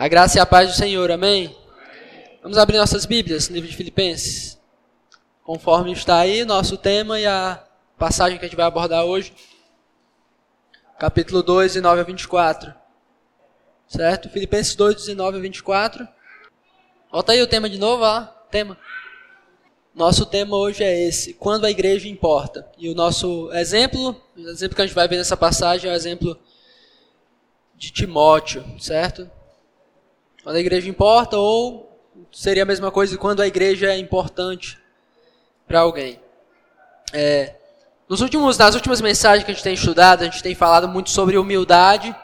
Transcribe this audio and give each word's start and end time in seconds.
A 0.00 0.08
graça 0.08 0.38
e 0.38 0.40
a 0.40 0.46
paz 0.46 0.66
do 0.66 0.74
Senhor, 0.74 1.10
amém? 1.10 1.54
Vamos 2.42 2.56
abrir 2.56 2.78
nossas 2.78 3.04
Bíblias 3.04 3.48
livro 3.48 3.68
de 3.68 3.76
Filipenses. 3.76 4.58
Conforme 5.44 5.92
está 5.92 6.16
aí 6.16 6.42
nosso 6.42 6.78
tema 6.78 7.20
e 7.20 7.26
a 7.26 7.62
passagem 7.98 8.38
que 8.38 8.44
a 8.46 8.48
gente 8.48 8.56
vai 8.56 8.64
abordar 8.64 9.04
hoje. 9.04 9.34
Capítulo 10.98 11.42
2, 11.42 11.74
19 11.74 12.00
a 12.00 12.04
24. 12.04 12.72
Certo? 13.88 14.30
Filipenses 14.30 14.74
2, 14.74 14.94
19 14.94 15.36
a 15.36 15.40
24. 15.42 16.08
Volta 17.12 17.32
aí 17.32 17.42
o 17.42 17.46
tema 17.46 17.68
de 17.68 17.78
novo, 17.78 18.02
ó. 18.02 18.22
Tema. 18.50 18.78
Nosso 19.94 20.24
tema 20.24 20.56
hoje 20.56 20.82
é 20.82 20.98
esse: 20.98 21.34
quando 21.34 21.66
a 21.66 21.70
igreja 21.70 22.08
importa. 22.08 22.66
E 22.78 22.88
o 22.88 22.94
nosso 22.94 23.52
exemplo, 23.52 24.18
o 24.34 24.48
exemplo 24.48 24.74
que 24.74 24.80
a 24.80 24.86
gente 24.86 24.94
vai 24.94 25.06
ver 25.06 25.18
nessa 25.18 25.36
passagem 25.36 25.90
é 25.90 25.92
o 25.92 25.96
exemplo 25.96 26.38
de 27.76 27.90
Timóteo, 27.90 28.64
certo? 28.80 29.30
Quando 30.42 30.56
a 30.56 30.60
igreja 30.60 30.88
importa, 30.88 31.36
ou 31.36 32.00
seria 32.32 32.62
a 32.62 32.66
mesma 32.66 32.90
coisa 32.90 33.16
quando 33.18 33.42
a 33.42 33.46
igreja 33.46 33.92
é 33.92 33.98
importante 33.98 34.78
para 35.68 35.80
alguém. 35.80 36.18
É, 37.12 37.54
nos 38.08 38.22
últimos, 38.22 38.56
nas 38.56 38.74
últimas 38.74 39.02
mensagens 39.02 39.44
que 39.44 39.50
a 39.50 39.54
gente 39.54 39.62
tem 39.62 39.74
estudado, 39.74 40.22
a 40.22 40.24
gente 40.24 40.42
tem 40.42 40.54
falado 40.54 40.88
muito 40.88 41.10
sobre 41.10 41.36
humildade, 41.36 42.14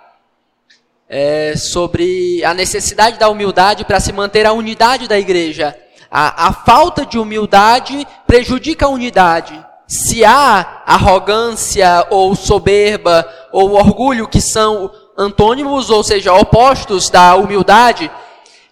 é, 1.06 1.54
sobre 1.56 2.42
a 2.42 2.54
necessidade 2.54 3.18
da 3.18 3.28
humildade 3.28 3.84
para 3.84 4.00
se 4.00 4.14
manter 4.14 4.46
a 4.46 4.52
unidade 4.52 5.06
da 5.06 5.18
igreja. 5.18 5.78
A, 6.10 6.48
a 6.48 6.52
falta 6.54 7.04
de 7.04 7.18
humildade 7.18 8.06
prejudica 8.26 8.86
a 8.86 8.90
unidade. 8.90 9.62
Se 9.86 10.24
há 10.24 10.82
arrogância 10.86 12.06
ou 12.08 12.34
soberba 12.34 13.30
ou 13.52 13.72
orgulho 13.72 14.26
que 14.26 14.40
são 14.40 14.90
antônimos, 15.16 15.90
ou 15.90 16.02
seja, 16.02 16.32
opostos 16.32 17.08
da 17.08 17.34
humildade, 17.36 18.10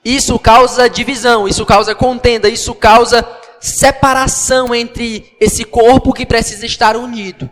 isso 0.05 0.39
causa 0.39 0.89
divisão, 0.89 1.49
isso 1.49 1.65
causa 1.65 1.95
contenda, 1.95 2.49
isso 2.49 2.75
causa 2.75 3.27
separação 3.61 4.75
entre 4.75 5.35
esse 5.41 5.65
corpo 5.65 6.13
que 6.13 6.27
precisa 6.27 6.67
estar 6.67 6.97
unido. 6.97 7.49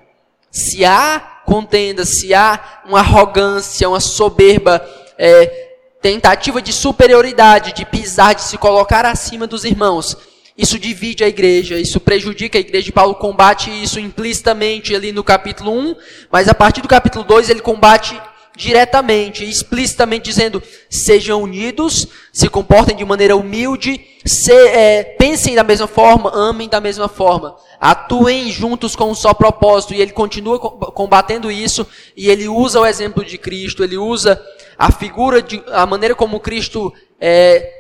Se 0.50 0.84
há 0.84 1.40
contenda, 1.46 2.04
se 2.04 2.34
há 2.34 2.82
uma 2.84 2.98
arrogância, 2.98 3.88
uma 3.88 4.00
soberba, 4.00 4.86
é, 5.18 5.70
tentativa 6.02 6.60
de 6.60 6.72
superioridade, 6.72 7.72
de 7.72 7.86
pisar, 7.86 8.34
de 8.34 8.42
se 8.42 8.58
colocar 8.58 9.06
acima 9.06 9.46
dos 9.46 9.64
irmãos, 9.64 10.16
isso 10.58 10.78
divide 10.78 11.24
a 11.24 11.28
igreja, 11.28 11.78
isso 11.78 11.98
prejudica 11.98 12.58
a 12.58 12.60
igreja. 12.60 12.92
Paulo 12.92 13.14
combate 13.14 13.70
isso 13.70 13.98
implicitamente 13.98 14.94
ali 14.94 15.12
no 15.12 15.24
capítulo 15.24 15.72
1, 15.72 15.96
mas 16.30 16.48
a 16.48 16.54
partir 16.54 16.82
do 16.82 16.88
capítulo 16.88 17.24
2 17.24 17.48
ele 17.48 17.60
combate 17.60 18.20
diretamente, 18.56 19.48
explicitamente 19.48 20.24
dizendo: 20.24 20.62
sejam 20.88 21.42
unidos, 21.42 22.08
se 22.32 22.48
comportem 22.48 22.96
de 22.96 23.04
maneira 23.04 23.36
humilde, 23.36 24.00
se, 24.24 24.52
é, 24.52 25.02
pensem 25.02 25.54
da 25.54 25.64
mesma 25.64 25.86
forma, 25.86 26.30
amem 26.34 26.68
da 26.68 26.80
mesma 26.80 27.08
forma, 27.08 27.56
atuem 27.80 28.50
juntos 28.50 28.94
com 28.94 29.10
um 29.10 29.14
só 29.14 29.32
propósito. 29.32 29.94
E 29.94 30.00
ele 30.00 30.12
continua 30.12 30.58
combatendo 30.58 31.50
isso, 31.50 31.86
e 32.16 32.28
ele 32.28 32.48
usa 32.48 32.80
o 32.80 32.86
exemplo 32.86 33.24
de 33.24 33.38
Cristo, 33.38 33.82
ele 33.82 33.96
usa 33.96 34.40
a 34.78 34.90
figura, 34.90 35.40
de, 35.40 35.62
a 35.68 35.86
maneira 35.86 36.14
como 36.14 36.40
Cristo 36.40 36.92
é, 37.20 37.70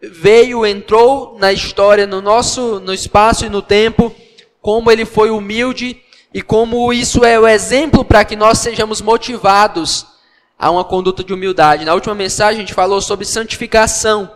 veio, 0.00 0.66
entrou 0.66 1.36
na 1.38 1.52
história, 1.52 2.06
no 2.06 2.20
nosso 2.20 2.80
no 2.80 2.92
espaço 2.92 3.44
e 3.46 3.48
no 3.48 3.62
tempo, 3.62 4.14
como 4.60 4.90
ele 4.90 5.04
foi 5.04 5.30
humilde 5.30 6.00
e 6.34 6.42
como 6.42 6.92
isso 6.92 7.24
é 7.24 7.38
o 7.38 7.46
exemplo 7.46 8.04
para 8.04 8.24
que 8.24 8.36
nós 8.36 8.58
sejamos 8.58 9.00
motivados 9.00 10.15
a 10.58 10.70
uma 10.70 10.84
conduta 10.84 11.22
de 11.22 11.32
humildade. 11.32 11.84
Na 11.84 11.94
última 11.94 12.14
mensagem 12.14 12.56
a 12.56 12.60
gente 12.60 12.74
falou 12.74 13.00
sobre 13.00 13.24
santificação, 13.24 14.30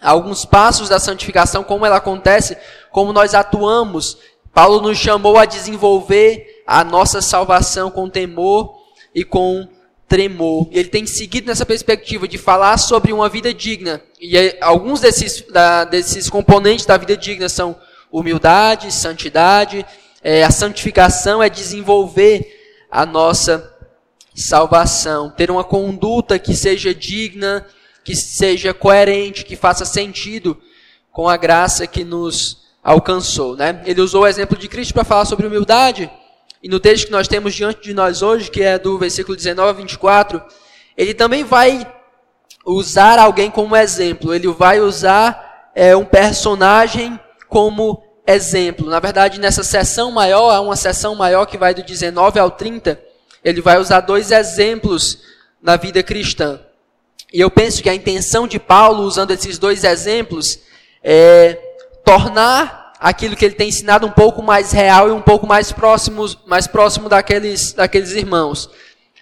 alguns 0.00 0.44
passos 0.44 0.88
da 0.88 0.98
santificação, 0.98 1.64
como 1.64 1.86
ela 1.86 1.96
acontece, 1.96 2.56
como 2.90 3.12
nós 3.12 3.34
atuamos. 3.34 4.18
Paulo 4.52 4.80
nos 4.80 4.98
chamou 4.98 5.36
a 5.36 5.44
desenvolver 5.44 6.62
a 6.66 6.82
nossa 6.82 7.20
salvação 7.22 7.90
com 7.90 8.08
temor 8.08 8.74
e 9.14 9.24
com 9.24 9.68
tremor. 10.08 10.68
Ele 10.70 10.88
tem 10.88 11.06
seguido 11.06 11.46
nessa 11.46 11.66
perspectiva 11.66 12.28
de 12.28 12.38
falar 12.38 12.78
sobre 12.78 13.12
uma 13.12 13.28
vida 13.28 13.52
digna. 13.52 14.02
E 14.20 14.56
alguns 14.60 15.00
desses, 15.00 15.42
da, 15.50 15.84
desses 15.84 16.30
componentes 16.30 16.86
da 16.86 16.96
vida 16.96 17.16
digna 17.16 17.48
são 17.48 17.76
humildade, 18.10 18.92
santidade. 18.92 19.84
É, 20.22 20.42
a 20.42 20.50
santificação 20.50 21.42
é 21.42 21.48
desenvolver 21.48 22.52
a 22.90 23.04
nossa 23.04 23.75
salvação, 24.42 25.30
ter 25.30 25.50
uma 25.50 25.64
conduta 25.64 26.38
que 26.38 26.54
seja 26.54 26.94
digna, 26.94 27.66
que 28.04 28.14
seja 28.14 28.74
coerente, 28.74 29.44
que 29.44 29.56
faça 29.56 29.84
sentido 29.84 30.56
com 31.10 31.28
a 31.28 31.36
graça 31.36 31.86
que 31.86 32.04
nos 32.04 32.58
alcançou. 32.84 33.56
Né? 33.56 33.82
Ele 33.86 34.00
usou 34.00 34.22
o 34.22 34.26
exemplo 34.26 34.56
de 34.56 34.68
Cristo 34.68 34.92
para 34.92 35.04
falar 35.04 35.24
sobre 35.24 35.46
humildade, 35.46 36.10
e 36.62 36.68
no 36.68 36.78
texto 36.78 37.06
que 37.06 37.12
nós 37.12 37.28
temos 37.28 37.54
diante 37.54 37.80
de 37.82 37.94
nós 37.94 38.22
hoje, 38.22 38.50
que 38.50 38.62
é 38.62 38.78
do 38.78 38.98
versículo 38.98 39.36
19 39.36 39.70
a 39.70 39.72
24, 39.72 40.42
ele 40.96 41.14
também 41.14 41.44
vai 41.44 41.90
usar 42.64 43.18
alguém 43.18 43.50
como 43.50 43.76
exemplo, 43.76 44.34
ele 44.34 44.48
vai 44.48 44.80
usar 44.80 45.70
é, 45.74 45.96
um 45.96 46.04
personagem 46.04 47.18
como 47.48 48.02
exemplo. 48.26 48.88
Na 48.88 48.98
verdade, 48.98 49.38
nessa 49.38 49.62
sessão 49.62 50.10
maior, 50.10 50.50
há 50.50 50.60
uma 50.60 50.76
sessão 50.76 51.14
maior 51.14 51.46
que 51.46 51.56
vai 51.56 51.72
do 51.72 51.82
19 51.82 52.38
ao 52.38 52.50
30, 52.50 53.00
ele 53.46 53.60
vai 53.60 53.78
usar 53.78 54.00
dois 54.00 54.32
exemplos 54.32 55.20
na 55.62 55.76
vida 55.76 56.02
cristã. 56.02 56.58
E 57.32 57.40
eu 57.40 57.48
penso 57.48 57.80
que 57.80 57.88
a 57.88 57.94
intenção 57.94 58.48
de 58.48 58.58
Paulo, 58.58 59.04
usando 59.04 59.30
esses 59.30 59.56
dois 59.56 59.84
exemplos, 59.84 60.58
é 61.00 61.56
tornar 62.04 62.92
aquilo 62.98 63.36
que 63.36 63.44
ele 63.44 63.54
tem 63.54 63.68
ensinado 63.68 64.04
um 64.04 64.10
pouco 64.10 64.42
mais 64.42 64.72
real 64.72 65.08
e 65.08 65.12
um 65.12 65.22
pouco 65.22 65.46
mais 65.46 65.70
próximo, 65.70 66.26
mais 66.44 66.66
próximo 66.66 67.08
daqueles, 67.08 67.72
daqueles 67.72 68.10
irmãos. 68.10 68.68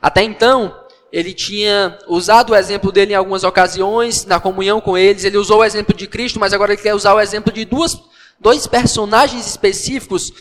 Até 0.01 0.23
então, 0.23 0.75
ele 1.13 1.34
tinha 1.34 1.99
usado 2.09 2.55
o 2.55 2.57
exemplo 2.57 2.91
dele 2.91 3.13
em 3.13 3.17
algumas 3.17 3.45
ocasiões, 3.45 4.25
na 4.25 4.41
comunhão 4.41 4.81
com 4.81 4.97
eles, 4.97 5.25
ele 5.25 5.37
usou 5.37 5.59
o 5.59 5.65
exemplo 5.65 5.95
de 5.95 6.07
Cristo, 6.07 6.41
mas 6.41 6.55
agora 6.55 6.73
ele 6.73 6.81
quer 6.81 6.95
usar 6.95 7.13
o 7.13 7.21
exemplo 7.21 7.53
de 7.53 7.67
duas, 7.67 8.01
dois 8.41 8.67
personagens 8.67 9.47
específicos 9.47 10.33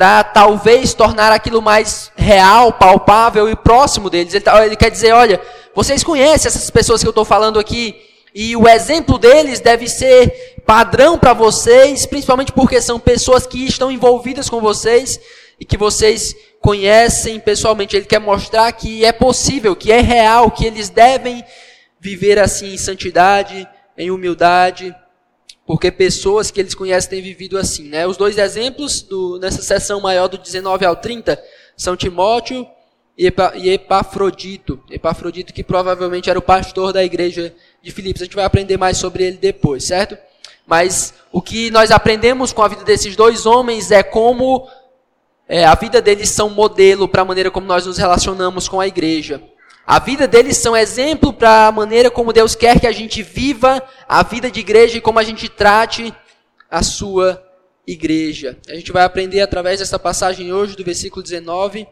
para 0.00 0.24
talvez 0.24 0.94
tornar 0.94 1.30
aquilo 1.30 1.60
mais 1.60 2.10
real, 2.16 2.72
palpável 2.72 3.50
e 3.50 3.54
próximo 3.54 4.08
deles. 4.08 4.32
Ele, 4.32 4.42
tá, 4.42 4.64
ele 4.64 4.74
quer 4.74 4.90
dizer, 4.90 5.12
olha, 5.12 5.38
vocês 5.74 6.02
conhecem 6.02 6.48
essas 6.48 6.70
pessoas 6.70 7.02
que 7.02 7.06
eu 7.06 7.10
estou 7.10 7.22
falando 7.22 7.58
aqui, 7.58 8.00
e 8.34 8.56
o 8.56 8.66
exemplo 8.66 9.18
deles 9.18 9.60
deve 9.60 9.86
ser 9.86 10.62
padrão 10.64 11.18
para 11.18 11.34
vocês, 11.34 12.06
principalmente 12.06 12.50
porque 12.50 12.80
são 12.80 12.98
pessoas 12.98 13.46
que 13.46 13.66
estão 13.66 13.90
envolvidas 13.90 14.48
com 14.48 14.58
vocês 14.58 15.20
e 15.60 15.66
que 15.66 15.76
vocês 15.76 16.34
conhecem 16.62 17.38
pessoalmente. 17.38 17.94
Ele 17.94 18.06
quer 18.06 18.20
mostrar 18.20 18.72
que 18.72 19.04
é 19.04 19.12
possível, 19.12 19.76
que 19.76 19.92
é 19.92 20.00
real, 20.00 20.50
que 20.50 20.64
eles 20.64 20.88
devem 20.88 21.44
viver 22.00 22.38
assim 22.38 22.72
em 22.72 22.78
santidade, 22.78 23.68
em 23.98 24.10
humildade, 24.10 24.96
porque 25.70 25.92
pessoas 25.92 26.50
que 26.50 26.58
eles 26.58 26.74
conhecem 26.74 27.10
têm 27.10 27.22
vivido 27.22 27.56
assim. 27.56 27.84
Né? 27.84 28.04
Os 28.04 28.16
dois 28.16 28.36
exemplos 28.38 29.02
do, 29.02 29.38
nessa 29.38 29.62
sessão 29.62 30.00
maior 30.00 30.26
do 30.26 30.36
19 30.36 30.84
ao 30.84 30.96
30 30.96 31.40
são 31.76 31.96
Timóteo 31.96 32.66
e, 33.16 33.32
e 33.54 33.70
Epafrodito. 33.70 34.82
Epafrodito 34.90 35.54
que 35.54 35.62
provavelmente 35.62 36.28
era 36.28 36.36
o 36.36 36.42
pastor 36.42 36.92
da 36.92 37.04
igreja 37.04 37.54
de 37.80 37.92
Filipos. 37.92 38.20
A 38.20 38.24
gente 38.24 38.34
vai 38.34 38.44
aprender 38.44 38.76
mais 38.78 38.96
sobre 38.96 39.22
ele 39.22 39.36
depois, 39.36 39.84
certo? 39.84 40.18
Mas 40.66 41.14
o 41.30 41.40
que 41.40 41.70
nós 41.70 41.92
aprendemos 41.92 42.52
com 42.52 42.62
a 42.62 42.68
vida 42.68 42.82
desses 42.82 43.14
dois 43.14 43.46
homens 43.46 43.92
é 43.92 44.02
como 44.02 44.68
é, 45.48 45.64
a 45.64 45.76
vida 45.76 46.02
deles 46.02 46.30
são 46.30 46.50
modelo 46.50 47.06
para 47.06 47.22
a 47.22 47.24
maneira 47.24 47.48
como 47.48 47.68
nós 47.68 47.86
nos 47.86 47.96
relacionamos 47.96 48.68
com 48.68 48.80
a 48.80 48.88
igreja. 48.88 49.40
A 49.90 49.98
vida 49.98 50.28
deles 50.28 50.56
são 50.56 50.76
exemplo 50.76 51.32
para 51.32 51.66
a 51.66 51.72
maneira 51.72 52.12
como 52.12 52.32
Deus 52.32 52.54
quer 52.54 52.78
que 52.78 52.86
a 52.86 52.92
gente 52.92 53.24
viva 53.24 53.82
a 54.06 54.22
vida 54.22 54.48
de 54.48 54.60
igreja 54.60 54.96
e 54.96 55.00
como 55.00 55.18
a 55.18 55.24
gente 55.24 55.48
trate 55.48 56.14
a 56.70 56.80
sua 56.80 57.44
igreja. 57.84 58.56
A 58.68 58.76
gente 58.76 58.92
vai 58.92 59.02
aprender 59.02 59.40
através 59.40 59.80
dessa 59.80 59.98
passagem 59.98 60.52
hoje 60.52 60.76
do 60.76 60.84
versículo 60.84 61.24
19 61.24 61.88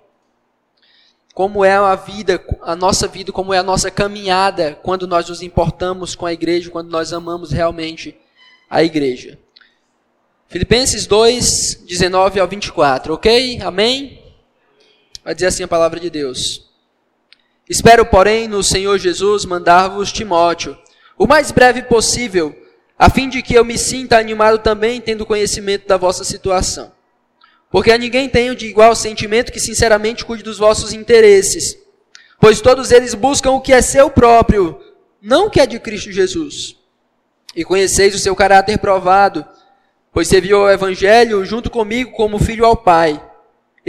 como 1.34 1.64
é 1.64 1.74
a 1.74 1.96
vida, 1.96 2.40
a 2.62 2.76
nossa 2.76 3.08
vida, 3.08 3.32
como 3.32 3.52
é 3.52 3.58
a 3.58 3.64
nossa 3.64 3.90
caminhada 3.90 4.78
quando 4.80 5.04
nós 5.04 5.28
nos 5.28 5.42
importamos 5.42 6.14
com 6.14 6.24
a 6.24 6.32
igreja, 6.32 6.70
quando 6.70 6.92
nós 6.92 7.12
amamos 7.12 7.50
realmente 7.50 8.16
a 8.70 8.80
igreja. 8.80 9.36
Filipenses 10.46 11.04
2, 11.04 11.82
19 11.84 12.38
ao 12.38 12.46
24, 12.46 13.14
ok? 13.14 13.60
Amém? 13.60 14.22
Vai 15.24 15.34
dizer 15.34 15.48
assim 15.48 15.64
a 15.64 15.68
palavra 15.68 15.98
de 15.98 16.08
Deus. 16.08 16.67
Espero, 17.68 18.06
porém, 18.06 18.48
no 18.48 18.62
Senhor 18.62 18.98
Jesus 18.98 19.44
mandar-vos 19.44 20.10
Timóteo, 20.10 20.76
o 21.18 21.26
mais 21.26 21.50
breve 21.50 21.82
possível, 21.82 22.56
a 22.98 23.10
fim 23.10 23.28
de 23.28 23.42
que 23.42 23.54
eu 23.54 23.64
me 23.64 23.76
sinta 23.76 24.18
animado 24.18 24.58
também, 24.58 25.00
tendo 25.00 25.26
conhecimento 25.26 25.86
da 25.86 25.98
vossa 25.98 26.24
situação. 26.24 26.90
Porque 27.70 27.92
a 27.92 27.98
ninguém 27.98 28.28
tenho 28.28 28.56
de 28.56 28.66
igual 28.66 28.94
sentimento 28.94 29.52
que 29.52 29.60
sinceramente 29.60 30.24
cuide 30.24 30.42
dos 30.42 30.58
vossos 30.58 30.94
interesses, 30.94 31.76
pois 32.40 32.62
todos 32.62 32.90
eles 32.90 33.12
buscam 33.12 33.50
o 33.50 33.60
que 33.60 33.74
é 33.74 33.82
seu 33.82 34.08
próprio, 34.08 34.80
não 35.20 35.50
que 35.50 35.60
é 35.60 35.66
de 35.66 35.78
Cristo 35.78 36.10
Jesus. 36.10 36.76
E 37.54 37.64
conheceis 37.64 38.14
o 38.14 38.18
seu 38.18 38.34
caráter 38.34 38.78
provado, 38.78 39.44
pois 40.10 40.28
serviu 40.28 40.62
ao 40.62 40.70
Evangelho 40.70 41.44
junto 41.44 41.68
comigo 41.68 42.12
como 42.12 42.38
filho 42.38 42.64
ao 42.64 42.76
Pai. 42.76 43.22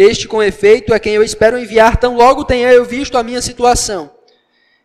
Este, 0.01 0.29
com 0.29 0.41
efeito, 0.41 0.93
é 0.93 0.99
quem 0.99 1.15
eu 1.15 1.21
espero 1.21 1.59
enviar, 1.59 1.97
tão 1.97 2.15
logo 2.15 2.45
tenha 2.45 2.71
eu 2.71 2.85
visto 2.85 3.17
a 3.17 3.21
minha 3.21 3.41
situação. 3.41 4.09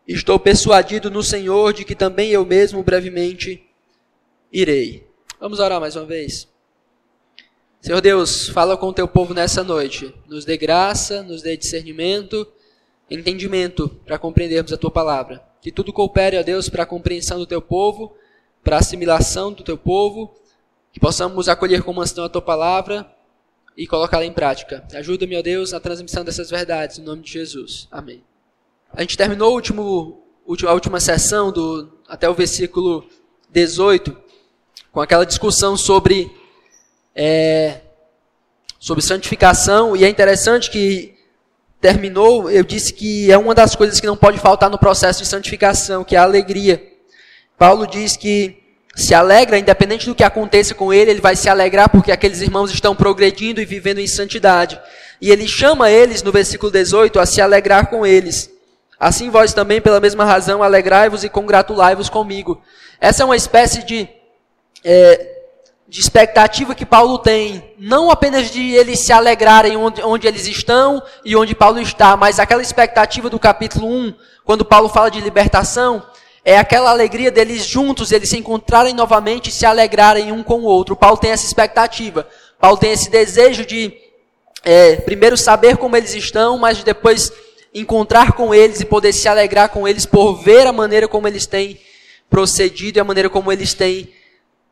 Estou 0.08 0.40
persuadido 0.40 1.08
no 1.08 1.22
Senhor 1.22 1.72
de 1.72 1.84
que 1.84 1.94
também 1.94 2.32
eu 2.32 2.44
mesmo 2.44 2.82
brevemente 2.82 3.64
irei. 4.52 5.06
Vamos 5.38 5.60
orar 5.60 5.80
mais 5.80 5.94
uma 5.94 6.04
vez. 6.04 6.48
Senhor 7.80 8.00
Deus, 8.00 8.48
fala 8.48 8.76
com 8.76 8.88
o 8.88 8.92
teu 8.92 9.06
povo 9.06 9.32
nessa 9.32 9.62
noite. 9.62 10.12
Nos 10.26 10.44
dê 10.44 10.56
graça, 10.56 11.22
nos 11.22 11.42
dê 11.42 11.56
discernimento, 11.56 12.44
entendimento 13.08 13.88
para 14.04 14.18
compreendermos 14.18 14.72
a 14.72 14.76
tua 14.76 14.90
palavra. 14.90 15.40
Que 15.62 15.70
tudo 15.70 15.92
coopere, 15.92 16.36
ó 16.38 16.42
Deus, 16.42 16.68
para 16.68 16.82
a 16.82 16.86
compreensão 16.86 17.38
do 17.38 17.46
teu 17.46 17.62
povo, 17.62 18.16
para 18.64 18.74
a 18.74 18.80
assimilação 18.80 19.52
do 19.52 19.62
teu 19.62 19.78
povo, 19.78 20.34
que 20.92 20.98
possamos 20.98 21.48
acolher 21.48 21.84
com 21.84 21.92
mansidão 21.92 22.24
a 22.24 22.28
tua 22.28 22.42
palavra 22.42 23.13
e 23.76 23.86
colocá-la 23.86 24.24
em 24.24 24.32
prática. 24.32 24.84
Ajuda-me, 24.94 25.36
ó 25.36 25.42
Deus, 25.42 25.72
na 25.72 25.80
transmissão 25.80 26.24
dessas 26.24 26.50
verdades, 26.50 26.98
em 26.98 27.02
nome 27.02 27.22
de 27.22 27.32
Jesus. 27.32 27.88
Amém. 27.90 28.22
A 28.92 29.00
gente 29.00 29.16
terminou 29.16 29.50
o 29.50 29.54
último, 29.54 30.22
a 30.66 30.72
última 30.72 31.00
sessão, 31.00 31.50
do, 31.50 31.92
até 32.08 32.28
o 32.28 32.34
versículo 32.34 33.04
18, 33.50 34.16
com 34.92 35.00
aquela 35.00 35.26
discussão 35.26 35.76
sobre, 35.76 36.30
é, 37.14 37.80
sobre 38.78 39.02
santificação, 39.02 39.96
e 39.96 40.04
é 40.04 40.08
interessante 40.08 40.70
que 40.70 41.14
terminou, 41.80 42.50
eu 42.50 42.64
disse 42.64 42.94
que 42.94 43.30
é 43.30 43.36
uma 43.36 43.54
das 43.54 43.74
coisas 43.76 44.00
que 44.00 44.06
não 44.06 44.16
pode 44.16 44.38
faltar 44.38 44.70
no 44.70 44.78
processo 44.78 45.22
de 45.22 45.28
santificação, 45.28 46.04
que 46.04 46.16
é 46.16 46.18
a 46.18 46.22
alegria. 46.22 46.82
Paulo 47.58 47.86
diz 47.86 48.16
que 48.16 48.63
se 48.94 49.14
alegra, 49.14 49.58
independente 49.58 50.06
do 50.06 50.14
que 50.14 50.22
aconteça 50.22 50.74
com 50.74 50.92
ele, 50.92 51.10
ele 51.10 51.20
vai 51.20 51.34
se 51.34 51.48
alegrar 51.48 51.88
porque 51.88 52.12
aqueles 52.12 52.40
irmãos 52.40 52.70
estão 52.70 52.94
progredindo 52.94 53.60
e 53.60 53.64
vivendo 53.64 53.98
em 53.98 54.06
santidade. 54.06 54.80
E 55.20 55.30
ele 55.30 55.48
chama 55.48 55.90
eles, 55.90 56.22
no 56.22 56.30
versículo 56.30 56.70
18, 56.70 57.18
a 57.18 57.26
se 57.26 57.40
alegrar 57.40 57.88
com 57.88 58.06
eles. 58.06 58.50
Assim 58.98 59.30
vós 59.30 59.52
também, 59.52 59.80
pela 59.80 60.00
mesma 60.00 60.24
razão, 60.24 60.62
alegrai-vos 60.62 61.24
e 61.24 61.28
congratulai-vos 61.28 62.08
comigo. 62.08 62.62
Essa 63.00 63.22
é 63.22 63.26
uma 63.26 63.36
espécie 63.36 63.84
de, 63.84 64.08
é, 64.84 65.34
de 65.88 66.00
expectativa 66.00 66.74
que 66.74 66.86
Paulo 66.86 67.18
tem, 67.18 67.74
não 67.78 68.10
apenas 68.10 68.50
de 68.50 68.74
eles 68.74 69.00
se 69.00 69.12
alegrarem 69.12 69.76
onde, 69.76 70.02
onde 70.02 70.26
eles 70.26 70.46
estão 70.46 71.02
e 71.24 71.34
onde 71.34 71.54
Paulo 71.54 71.80
está, 71.80 72.16
mas 72.16 72.38
aquela 72.38 72.62
expectativa 72.62 73.28
do 73.28 73.38
capítulo 73.38 73.88
1, 73.88 74.14
quando 74.44 74.64
Paulo 74.64 74.88
fala 74.88 75.10
de 75.10 75.20
libertação, 75.20 76.02
é 76.44 76.58
aquela 76.58 76.90
alegria 76.90 77.30
deles 77.30 77.64
juntos, 77.64 78.12
eles 78.12 78.28
se 78.28 78.36
encontrarem 78.36 78.92
novamente 78.92 79.48
e 79.48 79.52
se 79.52 79.64
alegrarem 79.64 80.30
um 80.30 80.42
com 80.42 80.60
o 80.60 80.64
outro. 80.64 80.94
Paulo 80.94 81.16
tem 81.16 81.30
essa 81.30 81.46
expectativa. 81.46 82.28
Paulo 82.60 82.76
tem 82.76 82.92
esse 82.92 83.08
desejo 83.08 83.64
de, 83.64 83.94
é, 84.62 84.96
primeiro, 84.96 85.38
saber 85.38 85.78
como 85.78 85.96
eles 85.96 86.14
estão, 86.14 86.58
mas 86.58 86.84
depois 86.84 87.32
encontrar 87.72 88.32
com 88.32 88.54
eles 88.54 88.80
e 88.80 88.84
poder 88.84 89.12
se 89.14 89.26
alegrar 89.26 89.70
com 89.70 89.88
eles 89.88 90.04
por 90.04 90.34
ver 90.42 90.66
a 90.66 90.72
maneira 90.72 91.08
como 91.08 91.26
eles 91.26 91.46
têm 91.46 91.80
procedido 92.28 92.98
e 92.98 93.00
a 93.00 93.04
maneira 93.04 93.30
como 93.30 93.50
eles 93.50 93.72
têm 93.72 94.12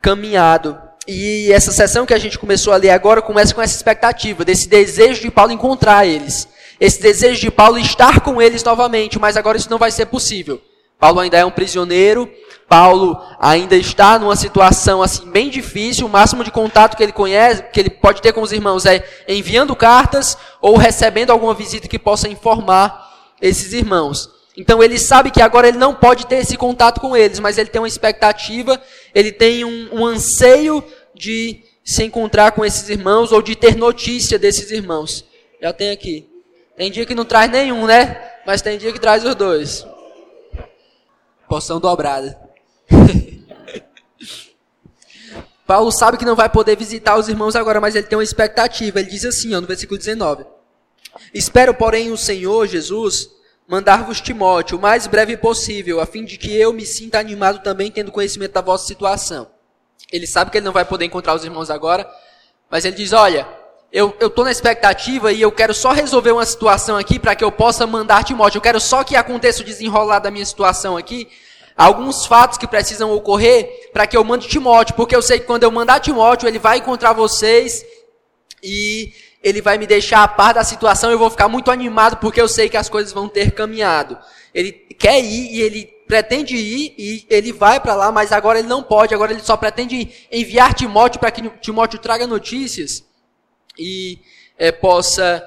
caminhado. 0.01 0.79
E 1.09 1.51
essa 1.53 1.73
sessão 1.73 2.05
que 2.05 2.15
a 2.15 2.19
gente 2.19 2.39
começou 2.39 2.73
a 2.73 2.77
ler 2.77 2.91
agora 2.91 3.23
começa 3.23 3.55
com 3.55 3.63
essa 3.63 3.75
expectativa, 3.75 4.45
desse 4.45 4.69
desejo 4.69 5.23
de 5.23 5.31
Paulo 5.31 5.53
encontrar 5.53 6.07
eles. 6.07 6.47
Esse 6.79 7.01
desejo 7.01 7.41
de 7.41 7.51
Paulo 7.51 7.79
estar 7.79 8.21
com 8.21 8.43
eles 8.43 8.63
novamente, 8.63 9.19
mas 9.19 9.37
agora 9.37 9.57
isso 9.57 9.71
não 9.71 9.79
vai 9.79 9.91
ser 9.91 10.07
possível. 10.07 10.61
Paulo 11.03 11.19
ainda 11.19 11.37
é 11.37 11.45
um 11.45 11.51
prisioneiro, 11.51 12.31
Paulo 12.69 13.21
ainda 13.41 13.75
está 13.75 14.21
numa 14.21 14.37
situação 14.37 15.03
assim 15.03 15.29
bem 15.29 15.51
difícil, 15.51 16.07
o 16.07 16.09
máximo 16.09 16.45
de 16.45 16.53
contato 16.53 16.97
que 16.97 17.03
ele 17.03 17.11
conhece, 17.11 17.65
que 17.73 17.81
ele 17.81 17.91
pode 17.91 18.23
ter 18.23 18.33
com 18.33 18.41
os 18.41 18.53
irmãos 18.53 18.87
é 18.87 19.05
enviando 19.27 19.75
cartas 19.75 20.39
ou 20.61 20.77
recebendo 20.77 21.31
alguma 21.31 21.55
visita 21.55 21.89
que 21.89 21.99
possa 21.99 22.29
informar 22.29 23.35
esses 23.41 23.73
irmãos. 23.73 24.31
Então 24.57 24.81
ele 24.81 24.97
sabe 24.97 25.33
que 25.33 25.43
agora 25.43 25.67
ele 25.67 25.77
não 25.77 25.93
pode 25.93 26.25
ter 26.25 26.37
esse 26.37 26.57
contato 26.57 27.01
com 27.01 27.17
eles, 27.17 27.41
mas 27.41 27.59
ele 27.59 27.69
tem 27.69 27.83
uma 27.83 27.89
expectativa, 27.89 28.81
ele 29.13 29.33
tem 29.33 29.65
um, 29.65 29.89
um 29.95 30.07
anseio 30.07 30.85
de 31.17 31.65
se 31.83 32.05
encontrar 32.05 32.53
com 32.53 32.65
esses 32.65 32.89
irmãos 32.89 33.33
ou 33.33 33.43
de 33.43 33.57
ter 33.57 33.75
notícia 33.77 34.39
desses 34.39 34.71
irmãos. 34.71 35.25
Já 35.61 35.73
tem 35.73 35.91
aqui. 35.91 36.29
Tem 36.77 36.93
dia 36.93 37.05
que 37.05 37.15
não 37.17 37.25
traz 37.25 37.51
nenhum, 37.51 37.87
né? 37.87 38.23
Mas 38.47 38.63
tem 38.63 38.79
dia 38.79 38.93
que 38.93 39.01
traz 39.01 39.25
os 39.25 39.35
dois. 39.35 39.85
Porção 41.53 41.79
dobrada. 41.79 42.41
Paulo 45.67 45.93
sabe 45.93 46.17
que 46.17 46.25
não 46.25 46.35
vai 46.35 46.49
poder 46.49 46.79
visitar 46.79 47.19
os 47.19 47.29
irmãos 47.29 47.55
agora, 47.55 47.79
mas 47.79 47.95
ele 47.95 48.07
tem 48.07 48.17
uma 48.17 48.25
expectativa. 48.25 48.99
Ele 48.99 49.11
diz 49.11 49.23
assim, 49.23 49.55
ó, 49.55 49.61
no 49.61 49.67
versículo 49.67 49.99
19: 49.99 50.47
Espero, 51.35 51.75
porém, 51.75 52.11
o 52.11 52.17
Senhor 52.17 52.67
Jesus 52.67 53.29
mandar-vos 53.69 54.19
Timóteo 54.19 54.79
o 54.79 54.81
mais 54.81 55.07
breve 55.07 55.37
possível, 55.37 56.01
a 56.01 56.07
fim 56.07 56.25
de 56.25 56.39
que 56.39 56.57
eu 56.57 56.73
me 56.73 56.87
sinta 56.87 57.19
animado 57.19 57.63
também, 57.63 57.91
tendo 57.91 58.11
conhecimento 58.11 58.53
da 58.53 58.63
vossa 58.63 58.87
situação. 58.87 59.47
Ele 60.11 60.27
sabe 60.27 60.51
que 60.51 60.57
ele 60.57 60.65
não 60.65 60.73
vai 60.73 60.87
poder 60.87 61.05
encontrar 61.05 61.35
os 61.35 61.45
irmãos 61.45 61.69
agora, 61.69 62.11
mas 62.71 62.87
ele 62.87 62.97
diz: 62.97 63.13
Olha, 63.13 63.47
eu 63.93 64.17
estou 64.23 64.43
na 64.43 64.51
expectativa 64.51 65.31
e 65.31 65.43
eu 65.43 65.53
quero 65.53 65.75
só 65.75 65.93
resolver 65.93 66.33
uma 66.33 66.47
situação 66.47 66.97
aqui 66.97 67.19
para 67.19 67.37
que 67.37 67.45
eu 67.45 67.53
possa 67.53 67.87
mandar 67.87 68.25
Timóteo. 68.25 68.57
Eu 68.57 68.63
quero 68.63 68.81
só 68.81 69.05
que 69.05 69.15
aconteça 69.15 69.61
o 69.61 69.67
desenrolar 69.67 70.19
da 70.19 70.31
minha 70.31 70.47
situação 70.47 70.97
aqui, 70.97 71.29
alguns 71.77 72.27
fatos 72.27 72.59
que 72.59 72.67
precisam 72.67 73.13
ocorrer 73.13 73.91
para 73.93 74.07
que 74.07 74.17
eu 74.17 74.25
mande 74.25 74.49
Timóteo, 74.49 74.95
porque 74.95 75.17
eu 75.17 75.23
sei 75.23 75.39
que 75.39 75.47
quando 75.47 75.63
eu 75.63 75.71
mandar 75.71 76.01
Timóteo, 76.01 76.49
ele 76.49 76.59
vai 76.59 76.79
encontrar 76.79 77.13
vocês 77.13 77.85
e 78.63 79.13
ele 79.43 79.61
vai 79.61 79.77
me 79.77 79.87
deixar 79.87 80.23
a 80.23 80.29
par 80.29 80.55
da 80.55 80.63
situação, 80.63 81.11
eu 81.11 81.19
vou 81.19 81.31
ficar 81.31 81.49
muito 81.49 81.71
animado 81.71 82.19
porque 82.19 82.41
eu 82.41 82.49
sei 82.49 82.69
que 82.69 82.77
as 82.77 82.89
coisas 82.89 83.13
vão 83.13 83.29
ter 83.29 83.53
caminhado. 83.53 84.17
Ele 84.55 84.73
quer 84.73 85.21
ir 85.21 85.55
e 85.55 85.61
ele 85.61 85.85
pretende 86.07 86.57
ir 86.57 86.95
e 86.99 87.27
ele 87.29 87.53
vai 87.53 87.81
para 87.81 87.95
lá, 87.95 88.13
mas 88.13 88.33
agora 88.33 88.59
ele 88.59 88.69
não 88.69 88.83
pode, 88.83 89.15
agora 89.15 89.33
ele 89.33 89.43
só 89.43 89.57
pretende 89.57 90.27
enviar 90.31 90.75
Timóteo 90.75 91.19
para 91.19 91.31
que 91.31 91.49
Timóteo 91.61 91.99
traga 91.99 92.27
notícias 92.27 93.05
e 93.79 94.19
é, 94.59 94.71
possa 94.71 95.43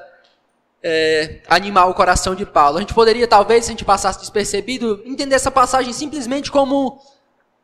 é, 0.88 1.40
animar 1.48 1.90
o 1.90 1.96
coração 1.96 2.36
de 2.36 2.46
Paulo. 2.46 2.78
A 2.78 2.80
gente 2.80 2.94
poderia, 2.94 3.28
talvez, 3.28 3.66
se 3.66 3.72
a 3.72 3.74
gente 3.74 3.84
passasse 3.84 4.20
despercebido, 4.20 5.02
entender 5.04 5.34
essa 5.34 5.50
passagem 5.50 5.92
simplesmente 5.92 6.52
como 6.52 7.02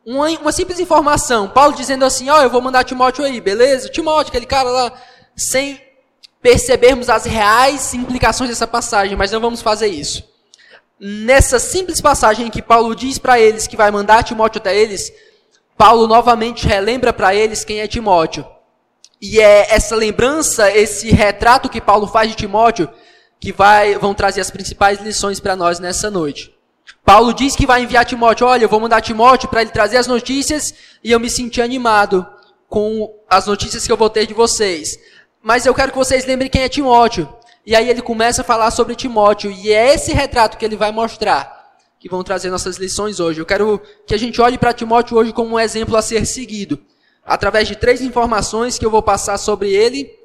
uma, 0.04 0.28
uma 0.28 0.50
simples 0.50 0.80
informação. 0.80 1.48
Paulo 1.48 1.76
dizendo 1.76 2.04
assim: 2.04 2.28
Ó, 2.28 2.40
oh, 2.40 2.42
eu 2.42 2.50
vou 2.50 2.60
mandar 2.60 2.82
Timóteo 2.82 3.24
aí, 3.24 3.40
beleza? 3.40 3.88
Timóteo, 3.88 4.30
aquele 4.30 4.44
cara 4.44 4.68
lá, 4.68 4.92
sem 5.36 5.80
percebermos 6.42 7.08
as 7.08 7.24
reais 7.24 7.94
implicações 7.94 8.50
dessa 8.50 8.66
passagem, 8.66 9.16
mas 9.16 9.30
não 9.30 9.40
vamos 9.40 9.62
fazer 9.62 9.86
isso. 9.86 10.24
Nessa 10.98 11.60
simples 11.60 12.00
passagem 12.00 12.48
em 12.48 12.50
que 12.50 12.60
Paulo 12.60 12.92
diz 12.96 13.18
para 13.18 13.38
eles 13.38 13.68
que 13.68 13.76
vai 13.76 13.92
mandar 13.92 14.24
Timóteo 14.24 14.58
até 14.58 14.76
eles, 14.76 15.12
Paulo 15.78 16.08
novamente 16.08 16.66
relembra 16.66 17.12
para 17.12 17.32
eles 17.32 17.64
quem 17.64 17.80
é 17.80 17.86
Timóteo. 17.86 18.44
E 19.20 19.40
é 19.40 19.72
essa 19.72 19.94
lembrança, 19.94 20.76
esse 20.76 21.12
retrato 21.12 21.68
que 21.68 21.80
Paulo 21.80 22.08
faz 22.08 22.28
de 22.28 22.34
Timóteo, 22.34 22.90
que 23.42 23.52
vai, 23.52 23.98
vão 23.98 24.14
trazer 24.14 24.40
as 24.40 24.52
principais 24.52 25.00
lições 25.00 25.40
para 25.40 25.56
nós 25.56 25.80
nessa 25.80 26.08
noite. 26.08 26.54
Paulo 27.04 27.34
diz 27.34 27.56
que 27.56 27.66
vai 27.66 27.82
enviar 27.82 28.04
Timóteo, 28.04 28.46
olha, 28.46 28.64
eu 28.64 28.68
vou 28.68 28.78
mandar 28.78 29.00
Timóteo 29.00 29.48
para 29.48 29.62
ele 29.62 29.72
trazer 29.72 29.96
as 29.96 30.06
notícias 30.06 30.72
e 31.02 31.10
eu 31.10 31.18
me 31.18 31.28
senti 31.28 31.60
animado 31.60 32.24
com 32.68 33.12
as 33.28 33.48
notícias 33.48 33.84
que 33.84 33.90
eu 33.90 33.96
vou 33.96 34.08
ter 34.08 34.26
de 34.26 34.32
vocês. 34.32 34.96
Mas 35.42 35.66
eu 35.66 35.74
quero 35.74 35.90
que 35.90 35.98
vocês 35.98 36.24
lembrem 36.24 36.48
quem 36.48 36.62
é 36.62 36.68
Timóteo. 36.68 37.28
E 37.66 37.74
aí 37.74 37.90
ele 37.90 38.00
começa 38.00 38.42
a 38.42 38.44
falar 38.44 38.70
sobre 38.70 38.94
Timóteo 38.94 39.50
e 39.50 39.72
é 39.72 39.92
esse 39.92 40.12
retrato 40.12 40.56
que 40.56 40.64
ele 40.64 40.76
vai 40.76 40.92
mostrar 40.92 41.60
que 41.98 42.08
vão 42.08 42.22
trazer 42.22 42.48
nossas 42.48 42.76
lições 42.76 43.18
hoje. 43.18 43.40
Eu 43.40 43.46
quero 43.46 43.82
que 44.06 44.14
a 44.14 44.18
gente 44.18 44.40
olhe 44.40 44.56
para 44.56 44.72
Timóteo 44.72 45.16
hoje 45.16 45.32
como 45.32 45.56
um 45.56 45.60
exemplo 45.60 45.96
a 45.96 46.02
ser 46.02 46.24
seguido, 46.26 46.80
através 47.24 47.66
de 47.66 47.74
três 47.74 48.00
informações 48.00 48.78
que 48.78 48.86
eu 48.86 48.90
vou 48.90 49.02
passar 49.02 49.36
sobre 49.36 49.72
ele 49.72 50.16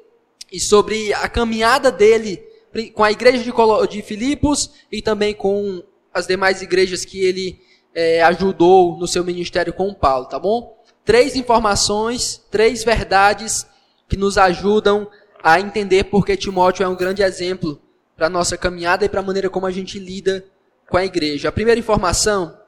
e 0.52 0.60
sobre 0.60 1.12
a 1.14 1.28
caminhada 1.28 1.90
dele 1.90 2.46
com 2.94 3.04
a 3.04 3.12
igreja 3.12 3.42
de, 3.42 3.52
de 3.88 4.02
Filipos 4.02 4.70
e 4.90 5.02
também 5.02 5.34
com 5.34 5.82
as 6.12 6.26
demais 6.26 6.62
igrejas 6.62 7.04
que 7.04 7.24
ele 7.24 7.60
é, 7.94 8.22
ajudou 8.22 8.98
no 8.98 9.06
seu 9.06 9.24
ministério 9.24 9.72
com 9.72 9.92
Paulo, 9.94 10.26
tá 10.26 10.38
bom? 10.38 10.76
Três 11.04 11.36
informações, 11.36 12.42
três 12.50 12.84
verdades 12.84 13.66
que 14.08 14.16
nos 14.16 14.38
ajudam 14.38 15.10
a 15.42 15.60
entender 15.60 16.04
porque 16.04 16.36
Timóteo 16.36 16.84
é 16.84 16.88
um 16.88 16.96
grande 16.96 17.22
exemplo 17.22 17.80
para 18.16 18.26
a 18.26 18.30
nossa 18.30 18.56
caminhada 18.56 19.04
e 19.04 19.08
para 19.08 19.20
a 19.20 19.22
maneira 19.22 19.48
como 19.48 19.66
a 19.66 19.70
gente 19.70 19.98
lida 19.98 20.44
com 20.88 20.96
a 20.96 21.04
igreja. 21.04 21.48
A 21.48 21.52
primeira 21.52 21.78
informação 21.78 22.58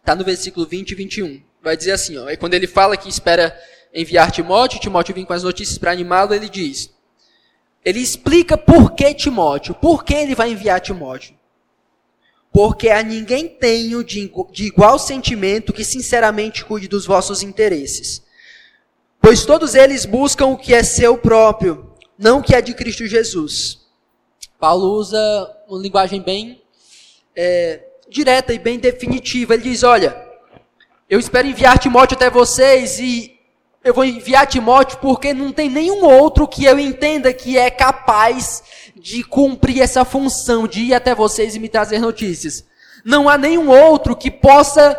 está 0.00 0.14
no 0.14 0.24
versículo 0.24 0.66
20 0.66 0.90
e 0.90 0.94
21. 0.94 1.42
Vai 1.62 1.76
dizer 1.76 1.92
assim, 1.92 2.16
ó, 2.18 2.24
quando 2.36 2.54
ele 2.54 2.66
fala 2.66 2.96
que 2.96 3.08
espera 3.08 3.56
enviar 3.94 4.30
Timóteo, 4.30 4.80
Timóteo 4.80 5.14
vem 5.14 5.24
com 5.24 5.32
as 5.32 5.42
notícias 5.42 5.78
para 5.78 5.92
animá-lo, 5.92 6.34
ele 6.34 6.48
diz: 6.48 6.90
ele 7.84 8.00
explica 8.00 8.56
por 8.56 8.92
que 8.92 9.14
Timóteo, 9.14 9.74
por 9.74 10.04
que 10.04 10.14
ele 10.14 10.34
vai 10.34 10.50
enviar 10.50 10.80
Timóteo. 10.80 11.36
porque 12.52 12.88
a 12.88 13.02
ninguém 13.02 13.46
tenho 13.46 14.02
de, 14.02 14.32
de 14.50 14.64
igual 14.64 14.98
sentimento 14.98 15.72
que 15.72 15.84
sinceramente 15.84 16.64
cuide 16.64 16.88
dos 16.88 17.06
vossos 17.06 17.42
interesses. 17.42 18.22
Pois 19.20 19.44
todos 19.44 19.74
eles 19.74 20.04
buscam 20.04 20.46
o 20.46 20.56
que 20.56 20.72
é 20.72 20.82
seu 20.82 21.18
próprio, 21.18 21.92
não 22.18 22.38
o 22.38 22.42
que 22.42 22.54
é 22.54 22.60
de 22.60 22.74
Cristo 22.74 23.06
Jesus. 23.06 23.86
Paulo 24.58 24.92
usa 24.94 25.18
uma 25.68 25.80
linguagem 25.80 26.20
bem 26.20 26.62
é, 27.36 27.84
direta 28.08 28.52
e 28.52 28.58
bem 28.58 28.78
definitiva. 28.78 29.54
Ele 29.54 29.62
diz: 29.64 29.82
Olha, 29.82 30.16
eu 31.08 31.20
espero 31.20 31.46
enviar 31.46 31.78
Timóteo 31.78 32.16
até 32.16 32.28
vocês 32.28 32.98
e 32.98 33.37
eu 33.88 33.94
vou 33.94 34.04
enviar 34.04 34.46
Timóteo 34.46 34.98
porque 34.98 35.32
não 35.32 35.50
tem 35.50 35.70
nenhum 35.70 36.04
outro 36.04 36.46
que 36.46 36.66
eu 36.66 36.78
entenda 36.78 37.32
que 37.32 37.56
é 37.56 37.70
capaz 37.70 38.62
de 38.94 39.24
cumprir 39.24 39.80
essa 39.80 40.04
função 40.04 40.68
de 40.68 40.80
ir 40.80 40.94
até 40.94 41.14
vocês 41.14 41.56
e 41.56 41.58
me 41.58 41.70
trazer 41.70 41.98
notícias. 41.98 42.66
Não 43.02 43.30
há 43.30 43.38
nenhum 43.38 43.70
outro 43.70 44.14
que 44.14 44.30
possa 44.30 44.94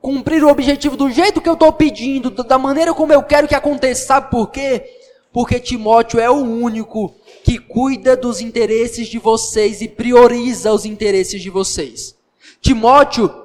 cumprir 0.00 0.44
o 0.44 0.48
objetivo 0.48 0.96
do 0.96 1.10
jeito 1.10 1.40
que 1.40 1.48
eu 1.48 1.54
estou 1.54 1.72
pedindo, 1.72 2.30
da 2.30 2.56
maneira 2.56 2.94
como 2.94 3.12
eu 3.12 3.22
quero 3.24 3.48
que 3.48 3.54
aconteça. 3.54 4.06
Sabe 4.06 4.30
por 4.30 4.48
quê? 4.52 4.84
Porque 5.32 5.58
Timóteo 5.58 6.20
é 6.20 6.30
o 6.30 6.36
único 6.36 7.12
que 7.42 7.58
cuida 7.58 8.16
dos 8.16 8.40
interesses 8.40 9.08
de 9.08 9.18
vocês 9.18 9.82
e 9.82 9.88
prioriza 9.88 10.72
os 10.72 10.84
interesses 10.84 11.42
de 11.42 11.50
vocês. 11.50 12.14
Timóteo 12.60 13.43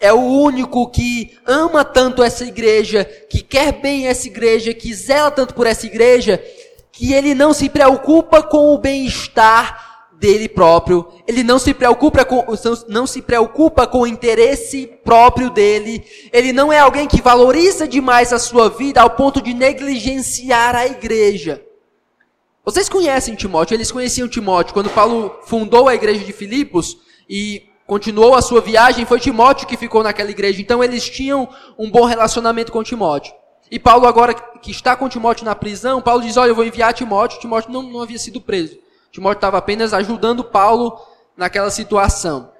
é 0.00 0.12
o 0.12 0.20
único 0.20 0.90
que 0.90 1.36
ama 1.46 1.84
tanto 1.84 2.22
essa 2.22 2.44
igreja, 2.44 3.04
que 3.04 3.42
quer 3.42 3.72
bem 3.72 4.06
essa 4.06 4.26
igreja, 4.26 4.74
que 4.74 4.92
zela 4.94 5.30
tanto 5.30 5.54
por 5.54 5.66
essa 5.66 5.86
igreja, 5.86 6.42
que 6.92 7.12
ele 7.12 7.34
não 7.34 7.52
se 7.52 7.68
preocupa 7.68 8.42
com 8.42 8.74
o 8.74 8.78
bem-estar 8.78 9.88
dele 10.18 10.48
próprio, 10.48 11.06
ele 11.26 11.44
não 11.44 11.58
se 11.58 11.72
preocupa 11.72 12.24
com, 12.24 12.44
não 12.88 13.06
se 13.06 13.22
preocupa 13.22 13.86
com 13.86 14.00
o 14.00 14.06
interesse 14.06 14.90
próprio 15.04 15.48
dele, 15.48 16.04
ele 16.32 16.52
não 16.52 16.72
é 16.72 16.80
alguém 16.80 17.06
que 17.06 17.22
valoriza 17.22 17.86
demais 17.86 18.32
a 18.32 18.38
sua 18.38 18.68
vida 18.68 19.00
ao 19.00 19.10
ponto 19.10 19.40
de 19.40 19.54
negligenciar 19.54 20.74
a 20.74 20.86
igreja. 20.86 21.62
Vocês 22.64 22.88
conhecem 22.88 23.36
Timóteo, 23.36 23.76
eles 23.76 23.92
conheciam 23.92 24.28
Timóteo, 24.28 24.74
quando 24.74 24.90
Paulo 24.90 25.38
fundou 25.44 25.88
a 25.88 25.94
igreja 25.94 26.24
de 26.24 26.32
Filipos 26.32 26.98
e 27.30 27.67
continuou 27.88 28.34
a 28.34 28.42
sua 28.42 28.60
viagem, 28.60 29.06
foi 29.06 29.18
Timóteo 29.18 29.66
que 29.66 29.74
ficou 29.74 30.02
naquela 30.02 30.30
igreja. 30.30 30.60
Então 30.60 30.84
eles 30.84 31.08
tinham 31.08 31.48
um 31.78 31.90
bom 31.90 32.04
relacionamento 32.04 32.70
com 32.70 32.84
Timóteo. 32.84 33.32
E 33.70 33.78
Paulo, 33.78 34.06
agora 34.06 34.34
que 34.34 34.70
está 34.70 34.94
com 34.94 35.08
Timóteo 35.08 35.46
na 35.46 35.54
prisão, 35.54 36.02
Paulo 36.02 36.22
diz: 36.22 36.36
Olha, 36.36 36.50
eu 36.50 36.54
vou 36.54 36.64
enviar 36.64 36.92
Timóteo. 36.92 37.40
Timóteo 37.40 37.72
não, 37.72 37.82
não 37.82 38.02
havia 38.02 38.18
sido 38.18 38.42
preso. 38.42 38.78
Timóteo 39.10 39.38
estava 39.38 39.56
apenas 39.56 39.94
ajudando 39.94 40.44
Paulo 40.44 41.00
naquela 41.34 41.70
situação. 41.70 42.52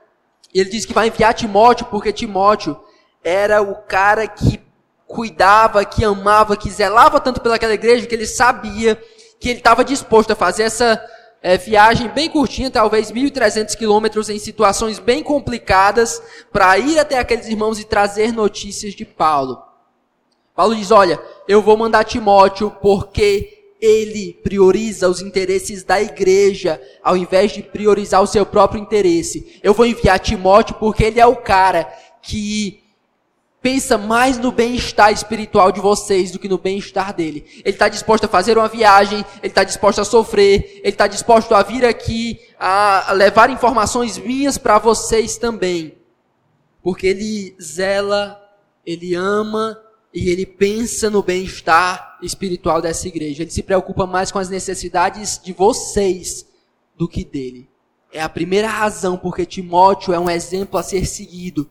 E 0.53 0.61
ele 0.61 0.71
diz 0.71 0.87
que 0.87 0.95
vai 0.95 1.09
enviar 1.09 1.35
Timóteo 1.35 1.87
porque 1.91 2.11
Timóteo 2.11 2.81
era 3.23 3.61
o 3.61 3.75
cara 3.75 4.27
que 4.27 4.61
cuidava, 5.07 5.85
que 5.85 6.05
amava, 6.05 6.57
que 6.57 6.71
zelava 6.71 7.21
tanto 7.21 7.41
pelaquela 7.41 7.75
igreja 7.75 8.07
que 8.07 8.15
ele 8.15 8.27
sabia 8.27 8.99
que 9.39 9.51
ele 9.51 9.59
estava 9.59 9.85
disposto 9.85 10.33
a 10.33 10.37
fazer 10.37 10.65
essa 10.65 11.01
é, 11.42 11.57
viagem 11.57 12.09
bem 12.09 12.28
curtinha, 12.28 12.71
talvez 12.71 13.12
1.300 13.12 13.76
quilômetros, 13.76 14.28
em 14.28 14.38
situações 14.38 14.99
bem 14.99 15.23
complicadas, 15.23 16.21
para 16.52 16.78
ir 16.78 16.99
até 16.99 17.18
aqueles 17.18 17.47
irmãos 17.47 17.78
e 17.78 17.85
trazer 17.85 18.33
notícias 18.33 18.95
de 18.95 19.04
Paulo. 19.04 19.62
Paulo 20.54 20.75
diz: 20.75 20.90
Olha, 20.90 21.21
eu 21.47 21.62
vou 21.62 21.76
mandar 21.76 22.04
Timóteo 22.04 22.71
porque 22.83 23.59
ele 23.80 24.35
prioriza 24.42 25.09
os 25.09 25.21
interesses 25.21 25.85
da 25.85 26.02
igreja, 26.02 26.83
ao 27.02 27.16
invés 27.16 27.52
de 27.52 27.62
priorizar 27.62 28.21
o 28.21 28.26
seu 28.26 28.45
próprio 28.45 28.80
interesse. 28.80 29.61
Eu 29.62 29.73
vou 29.73 29.87
enviar 29.87 30.18
Timóteo 30.18 30.75
porque 30.75 31.04
ele 31.04 31.21
é 31.21 31.26
o 31.26 31.37
cara 31.37 31.85
que 32.21 32.83
pensa 33.61 33.99
mais 33.99 34.38
no 34.38 34.53
bem-estar 34.53 35.12
espiritual 35.12 35.73
de 35.73 35.81
vocês 35.81 36.31
do 36.31 36.38
que 36.38 36.49
no 36.49 36.59
bem-estar 36.59 37.15
dele. 37.15 37.45
Ele 37.65 37.71
está 37.71 37.88
disposto 37.88 38.25
a 38.25 38.29
fazer 38.29 38.57
uma 38.57 38.69
viagem, 38.69 39.25
ele 39.43 39.49
está 39.49 39.65
disposto 39.65 40.00
a 40.00 40.05
sofrer, 40.05 40.81
ele 40.83 40.88
está 40.88 41.07
disposto 41.07 41.55
a 41.55 41.62
vir 41.62 41.85
aqui 41.85 42.41
a 42.59 43.12
levar 43.12 43.50
informações 43.50 44.17
minhas 44.19 44.57
para 44.59 44.79
vocês 44.79 45.37
também. 45.37 45.97
Porque 46.83 47.07
ele 47.07 47.57
zela, 47.61 48.41
ele 48.87 49.15
ama 49.15 49.79
e 50.15 50.31
ele 50.31 50.47
pensa 50.47 51.11
no 51.11 51.23
bem-estar 51.23 52.19
espiritual 52.23 52.81
dessa 52.81 53.09
igreja. 53.09 53.43
Ele 53.43 53.50
se 53.50 53.62
preocupa 53.62 54.07
mais 54.07 54.31
com 54.31 54.38
as 54.38 54.49
necessidades 54.49 55.41
de 55.43 55.53
vocês 55.53 56.47
do 56.97 57.09
que 57.09 57.25
dele. 57.25 57.69
É 58.12 58.23
a 58.23 58.29
primeira 58.29 58.69
razão 58.69 59.19
porque 59.19 59.45
Timóteo 59.45 60.15
é 60.15 60.19
um 60.19 60.31
exemplo 60.31 60.79
a 60.79 60.83
ser 60.83 61.05
seguido 61.05 61.69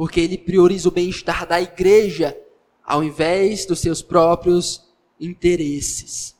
porque 0.00 0.18
ele 0.18 0.38
prioriza 0.38 0.88
o 0.88 0.90
bem-estar 0.90 1.46
da 1.46 1.60
igreja 1.60 2.34
ao 2.82 3.04
invés 3.04 3.66
dos 3.66 3.80
seus 3.80 4.00
próprios 4.00 4.82
interesses. 5.20 6.34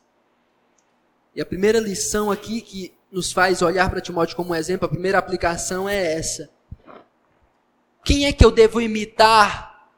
E 1.35 1.39
a 1.39 1.45
primeira 1.45 1.79
lição 1.79 2.31
aqui 2.31 2.59
que 2.59 2.91
nos 3.11 3.31
faz 3.31 3.61
olhar 3.61 3.87
para 3.87 4.01
Timóteo 4.01 4.35
como 4.35 4.49
um 4.49 4.55
exemplo, 4.55 4.87
a 4.87 4.89
primeira 4.89 5.19
aplicação 5.19 5.87
é 5.87 6.15
essa. 6.15 6.49
Quem 8.03 8.25
é 8.25 8.33
que 8.33 8.43
eu 8.43 8.49
devo 8.49 8.81
imitar? 8.81 9.91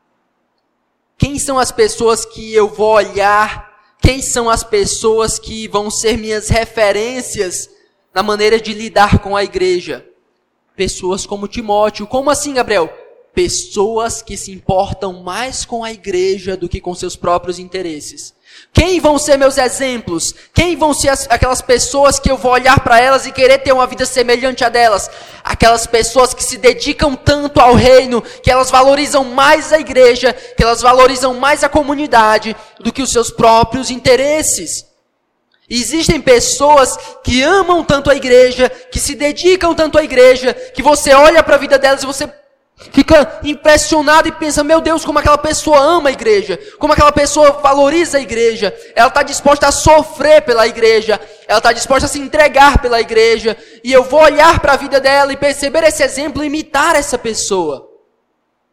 Quem 1.18 1.40
são 1.40 1.58
as 1.58 1.72
pessoas 1.72 2.26
que 2.26 2.54
eu 2.54 2.68
vou 2.68 2.96
olhar? 2.96 3.96
Quem 4.02 4.22
são 4.22 4.50
as 4.50 4.66
pessoas 4.66 5.40
que 5.40 5.70
vão 5.70 5.90
ser 5.90 6.18
minhas 6.18 6.50
referências 6.50 7.70
na 8.14 8.22
maneira 8.22 8.60
de 8.60 8.74
lidar 8.74 9.20
com 9.20 9.38
a 9.38 9.44
igreja? 9.46 10.06
Pessoas 10.76 11.26
como 11.26 11.48
Timóteo. 11.48 12.06
Como 12.06 12.30
assim, 12.30 12.54
Gabriel? 12.54 13.03
Pessoas 13.34 14.22
que 14.22 14.38
se 14.38 14.52
importam 14.52 15.24
mais 15.24 15.66
com 15.66 15.84
a 15.84 15.92
igreja 15.92 16.56
do 16.56 16.70
que 16.70 16.80
com 16.80 16.94
seus 16.94 17.16
próprios 17.16 17.58
interesses. 17.60 18.34
Quem 18.72 19.00
vão 19.00 19.18
ser 19.18 19.38
meus 19.38 19.58
exemplos? 19.58 20.34
Quem 20.54 20.76
vão 20.76 20.94
ser 20.94 21.10
as, 21.10 21.28
aquelas 21.30 21.62
pessoas 21.62 22.20
que 22.20 22.30
eu 22.30 22.38
vou 22.38 22.52
olhar 22.52 22.80
para 22.82 23.00
elas 23.00 23.26
e 23.26 23.32
querer 23.32 23.60
ter 23.60 23.72
uma 23.72 23.88
vida 23.88 24.06
semelhante 24.06 24.64
a 24.64 24.70
delas? 24.70 25.10
Aquelas 25.44 25.88
pessoas 25.88 26.34
que 26.34 26.44
se 26.44 26.58
dedicam 26.58 27.16
tanto 27.16 27.60
ao 27.60 27.74
reino, 27.74 28.22
que 28.22 28.52
elas 28.52 28.70
valorizam 28.70 29.24
mais 29.24 29.74
a 29.74 29.80
igreja, 29.80 30.34
que 30.34 30.64
elas 30.64 30.82
valorizam 30.82 31.34
mais 31.34 31.64
a 31.64 31.70
comunidade 31.70 32.56
do 32.80 32.92
que 32.92 33.02
os 33.02 33.12
seus 33.12 33.32
próprios 33.32 33.90
interesses. 33.90 34.86
Existem 35.70 36.22
pessoas 36.22 36.98
que 37.24 37.42
amam 37.42 37.84
tanto 37.84 38.10
a 38.12 38.16
igreja, 38.16 38.70
que 38.70 39.00
se 39.00 39.16
dedicam 39.16 39.74
tanto 39.74 39.98
à 39.98 40.04
igreja, 40.04 40.54
que 40.54 40.84
você 40.84 41.14
olha 41.14 41.42
para 41.42 41.56
a 41.56 41.60
vida 41.60 41.80
delas 41.80 42.04
e 42.04 42.06
você 42.06 42.30
Fica 42.92 43.40
impressionado 43.44 44.28
e 44.28 44.32
pensa: 44.32 44.64
meu 44.64 44.82
Deus, 44.82 45.06
como 45.06 45.20
aquela 45.20 45.38
pessoa 45.38 45.80
ama 45.80 46.10
a 46.10 46.12
igreja, 46.12 46.60
como 46.78 46.94
aquela 46.94 47.12
pessoa 47.12 47.52
valoriza 47.54 48.18
a 48.18 48.22
igreja, 48.22 48.76
ela 48.96 49.08
está 49.08 49.24
disposta 49.24 49.68
a 49.68 49.72
sofrer 49.72 50.42
pela 50.42 50.68
igreja, 50.68 51.20
ela 51.48 51.60
está 51.60 51.72
disposta 51.72 52.06
a 52.06 52.10
se 52.10 52.20
entregar 52.20 52.82
pela 52.82 53.00
igreja, 53.00 53.58
e 53.84 53.92
eu 53.92 54.04
vou 54.04 54.22
olhar 54.22 54.60
para 54.60 54.74
a 54.74 54.78
vida 54.78 55.00
dela 55.00 55.32
e 55.32 55.38
perceber 55.38 55.84
esse 55.84 56.04
exemplo 56.04 56.44
e 56.44 56.48
imitar 56.48 56.96
essa 56.96 57.18
pessoa. 57.18 57.90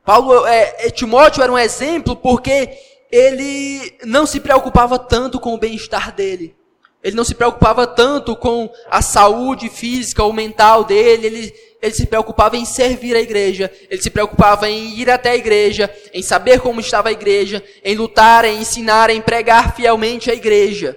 Paulo, 0.04 0.46
é, 0.46 0.86
é, 0.86 0.90
Timóteo 0.90 1.42
era 1.42 1.52
um 1.52 1.58
exemplo 1.58 2.16
porque 2.16 2.70
ele 3.12 3.96
não 4.04 4.26
se 4.26 4.40
preocupava 4.40 4.98
tanto 4.98 5.38
com 5.38 5.54
o 5.54 5.58
bem-estar 5.58 6.12
dele. 6.12 6.56
Ele 7.02 7.16
não 7.16 7.24
se 7.24 7.34
preocupava 7.34 7.86
tanto 7.86 8.36
com 8.36 8.70
a 8.90 9.00
saúde 9.00 9.68
física 9.68 10.22
ou 10.22 10.32
mental 10.32 10.84
dele, 10.84 11.26
ele 11.26 11.69
ele 11.82 11.94
se 11.94 12.06
preocupava 12.06 12.56
em 12.56 12.64
servir 12.64 13.16
a 13.16 13.20
igreja, 13.20 13.72
ele 13.88 14.02
se 14.02 14.10
preocupava 14.10 14.68
em 14.68 14.98
ir 14.98 15.10
até 15.10 15.30
a 15.30 15.36
igreja, 15.36 15.90
em 16.12 16.22
saber 16.22 16.60
como 16.60 16.80
estava 16.80 17.08
a 17.08 17.12
igreja, 17.12 17.62
em 17.82 17.96
lutar, 17.96 18.44
em 18.44 18.60
ensinar, 18.60 19.08
em 19.08 19.20
pregar 19.20 19.74
fielmente 19.74 20.30
a 20.30 20.34
igreja. 20.34 20.96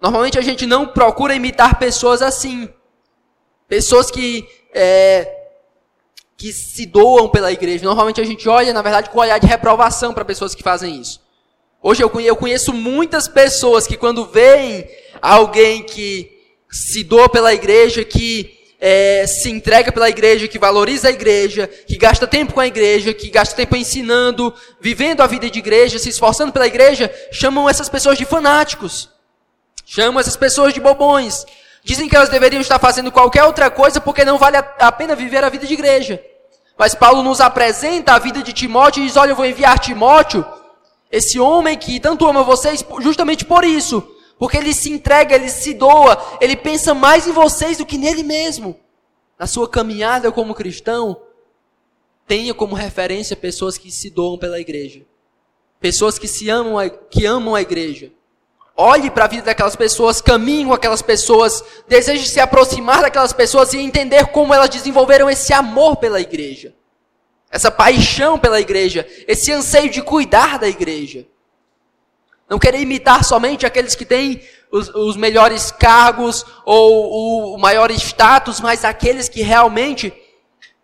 Normalmente 0.00 0.38
a 0.38 0.42
gente 0.42 0.66
não 0.66 0.86
procura 0.86 1.34
imitar 1.34 1.78
pessoas 1.78 2.20
assim. 2.20 2.68
Pessoas 3.66 4.10
que, 4.10 4.46
é, 4.74 5.34
que 6.36 6.52
se 6.52 6.84
doam 6.84 7.30
pela 7.30 7.50
igreja. 7.50 7.86
Normalmente 7.86 8.20
a 8.20 8.24
gente 8.24 8.46
olha, 8.46 8.74
na 8.74 8.82
verdade, 8.82 9.08
com 9.08 9.18
um 9.18 9.22
olhar 9.22 9.38
de 9.38 9.46
reprovação 9.46 10.12
para 10.12 10.24
pessoas 10.24 10.54
que 10.54 10.62
fazem 10.62 11.00
isso. 11.00 11.22
Hoje 11.82 12.02
eu 12.02 12.36
conheço 12.36 12.74
muitas 12.74 13.26
pessoas 13.26 13.86
que 13.86 13.96
quando 13.96 14.26
veem 14.26 14.86
alguém 15.22 15.82
que 15.82 16.30
se 16.70 17.02
doa 17.02 17.28
pela 17.28 17.54
igreja, 17.54 18.04
que 18.04 18.53
é, 18.86 19.26
se 19.26 19.50
entrega 19.50 19.90
pela 19.90 20.10
igreja, 20.10 20.46
que 20.46 20.58
valoriza 20.58 21.08
a 21.08 21.10
igreja, 21.10 21.66
que 21.66 21.96
gasta 21.96 22.26
tempo 22.26 22.52
com 22.52 22.60
a 22.60 22.66
igreja, 22.66 23.14
que 23.14 23.30
gasta 23.30 23.56
tempo 23.56 23.74
ensinando, 23.74 24.52
vivendo 24.78 25.22
a 25.22 25.26
vida 25.26 25.48
de 25.48 25.58
igreja, 25.58 25.98
se 25.98 26.10
esforçando 26.10 26.52
pela 26.52 26.66
igreja, 26.66 27.10
chamam 27.32 27.66
essas 27.66 27.88
pessoas 27.88 28.18
de 28.18 28.26
fanáticos. 28.26 29.08
Chamam 29.86 30.20
essas 30.20 30.36
pessoas 30.36 30.74
de 30.74 30.82
bobões. 30.82 31.46
Dizem 31.82 32.10
que 32.10 32.14
elas 32.14 32.28
deveriam 32.28 32.60
estar 32.60 32.78
fazendo 32.78 33.10
qualquer 33.10 33.44
outra 33.44 33.70
coisa 33.70 34.02
porque 34.02 34.22
não 34.22 34.36
vale 34.36 34.58
a 34.58 34.92
pena 34.92 35.14
viver 35.14 35.42
a 35.42 35.48
vida 35.48 35.66
de 35.66 35.72
igreja. 35.72 36.22
Mas 36.76 36.94
Paulo 36.94 37.22
nos 37.22 37.40
apresenta 37.40 38.12
a 38.12 38.18
vida 38.18 38.42
de 38.42 38.52
Timóteo 38.52 39.02
e 39.02 39.06
diz: 39.06 39.16
Olha, 39.16 39.30
eu 39.30 39.36
vou 39.36 39.46
enviar 39.46 39.78
Timóteo, 39.78 40.44
esse 41.10 41.40
homem 41.40 41.78
que 41.78 41.98
tanto 41.98 42.28
ama 42.28 42.42
vocês, 42.42 42.84
justamente 43.00 43.46
por 43.46 43.64
isso 43.64 44.13
porque 44.38 44.56
ele 44.56 44.74
se 44.74 44.90
entrega, 44.90 45.34
ele 45.34 45.48
se 45.48 45.74
doa, 45.74 46.38
ele 46.40 46.56
pensa 46.56 46.92
mais 46.92 47.26
em 47.26 47.32
vocês 47.32 47.78
do 47.78 47.86
que 47.86 47.98
nele 47.98 48.22
mesmo. 48.22 48.78
na 49.38 49.48
sua 49.48 49.68
caminhada 49.68 50.30
como 50.30 50.54
cristão, 50.54 51.20
tenha 52.26 52.54
como 52.54 52.74
referência 52.74 53.36
pessoas 53.36 53.76
que 53.76 53.90
se 53.90 54.08
doam 54.10 54.38
pela 54.38 54.60
igreja. 54.60 55.02
Pessoas 55.80 56.18
que 56.18 56.28
se 56.28 56.48
amam, 56.48 56.76
que 57.10 57.26
amam 57.26 57.54
a 57.54 57.60
igreja. 57.60 58.12
Olhe 58.76 59.10
para 59.10 59.26
a 59.26 59.28
vida 59.28 59.42
daquelas 59.42 59.76
pessoas, 59.76 60.20
caminhe 60.20 60.64
com 60.64 60.72
aquelas 60.72 61.02
pessoas, 61.02 61.62
deseje 61.86 62.28
se 62.28 62.40
aproximar 62.40 63.02
daquelas 63.02 63.32
pessoas 63.32 63.72
e 63.72 63.78
entender 63.78 64.26
como 64.28 64.52
elas 64.52 64.68
desenvolveram 64.68 65.30
esse 65.30 65.52
amor 65.52 65.96
pela 65.96 66.20
igreja. 66.20 66.74
Essa 67.50 67.70
paixão 67.70 68.36
pela 68.36 68.60
igreja, 68.60 69.06
esse 69.28 69.52
anseio 69.52 69.88
de 69.90 70.02
cuidar 70.02 70.58
da 70.58 70.68
igreja. 70.68 71.26
Não 72.48 72.58
querer 72.58 72.80
imitar 72.80 73.24
somente 73.24 73.64
aqueles 73.64 73.94
que 73.94 74.04
têm 74.04 74.42
os, 74.70 74.88
os 74.88 75.16
melhores 75.16 75.70
cargos 75.70 76.44
ou 76.64 77.54
o 77.54 77.58
maior 77.58 77.90
status, 77.90 78.60
mas 78.60 78.84
aqueles 78.84 79.28
que 79.28 79.42
realmente 79.42 80.12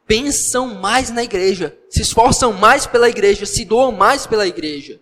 pensam 0.07 0.75
mais 0.75 1.11
na 1.11 1.23
igreja, 1.23 1.79
se 1.89 2.03
esforçam 2.03 2.53
mais 2.53 2.87
pela 2.87 3.09
igreja, 3.09 3.47
se 3.47 3.65
doam 3.65 3.93
mais 3.93 4.27
pela 4.27 4.47
igreja. 4.47 5.01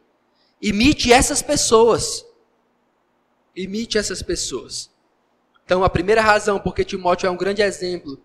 Imite 0.61 1.13
essas 1.13 1.41
pessoas. 1.41 2.27
Imite 3.55 3.97
essas 3.97 4.23
pessoas. 4.23 4.91
Então, 5.65 5.85
a 5.85 5.89
primeira 5.89 6.21
razão 6.21 6.59
porque 6.59 6.85
Timóteo 6.85 7.27
é 7.27 7.31
um 7.31 7.37
grande 7.37 7.63
exemplo 7.63 8.19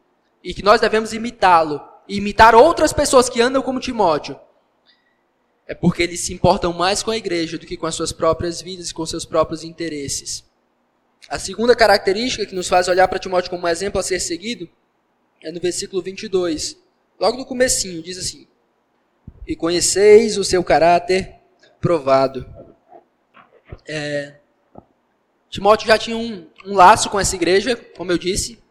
e 0.44 0.54
que 0.54 0.64
nós 0.64 0.82
devemos 0.82 1.14
imitá-lo, 1.14 1.82
imitar 2.08 2.56
outras 2.56 2.92
pessoas 2.92 3.30
que 3.30 3.42
andam 3.42 3.62
como 3.62 3.80
Timóteo, 3.80 4.38
é 5.68 5.74
porque 5.74 6.04
eles 6.04 6.20
se 6.20 6.34
importam 6.34 6.74
mais 6.74 7.02
com 7.02 7.12
a 7.12 7.18
igreja 7.18 7.58
do 7.58 7.66
que 7.66 7.78
com 7.78 7.86
as 7.86 7.96
suas 7.96 8.12
próprias 8.12 8.62
vidas 8.62 8.90
e 8.90 8.94
com 8.94 9.06
seus 9.06 9.26
próprios 9.26 9.64
interesses. 9.64 10.44
A 11.30 11.40
segunda 11.40 11.76
característica 11.76 12.46
que 12.46 12.56
nos 12.56 12.68
faz 12.68 12.88
olhar 12.88 13.08
para 13.08 13.20
Timóteo 13.20 13.50
como 13.50 13.64
um 13.64 13.68
exemplo 13.68 14.00
a 14.00 14.04
ser 14.04 14.20
seguido 14.20 14.70
é 15.42 15.52
no 15.52 15.60
versículo 15.60 16.02
22. 16.02 16.78
Logo 17.20 17.38
no 17.38 17.46
comecinho, 17.46 18.04
diz 18.04 18.18
assim: 18.18 18.48
E 19.48 19.56
conheceis 19.56 20.38
o 20.38 20.44
seu 20.44 20.64
caráter 20.64 21.36
provado. 21.80 22.46
É, 23.88 24.36
Timóteo 25.50 25.88
já 25.88 25.98
tinha 25.98 26.18
um, 26.18 26.48
um 26.66 26.76
laço 26.76 27.10
com 27.10 27.20
essa 27.20 27.36
igreja, 27.36 27.76
como 27.96 28.12
eu 28.12 28.18
disse. 28.18 28.62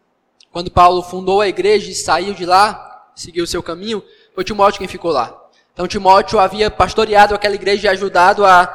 Quando 0.51 0.69
Paulo 0.69 1.01
fundou 1.01 1.41
a 1.41 1.47
igreja 1.47 1.89
e 1.89 1.95
saiu 1.95 2.35
de 2.35 2.45
lá, 2.45 3.11
seguiu 3.15 3.43
o 3.43 3.47
seu 3.47 3.63
caminho, 3.63 4.03
foi 4.35 4.43
Timóteo 4.43 4.77
quem 4.77 4.87
ficou 4.87 5.09
lá. 5.09 5.42
Então 5.73 5.87
Timóteo 5.87 6.39
havia 6.39 6.69
pastoreado 6.69 7.33
aquela 7.33 7.55
igreja 7.55 7.87
e 7.87 7.89
ajudado 7.89 8.45
a 8.45 8.71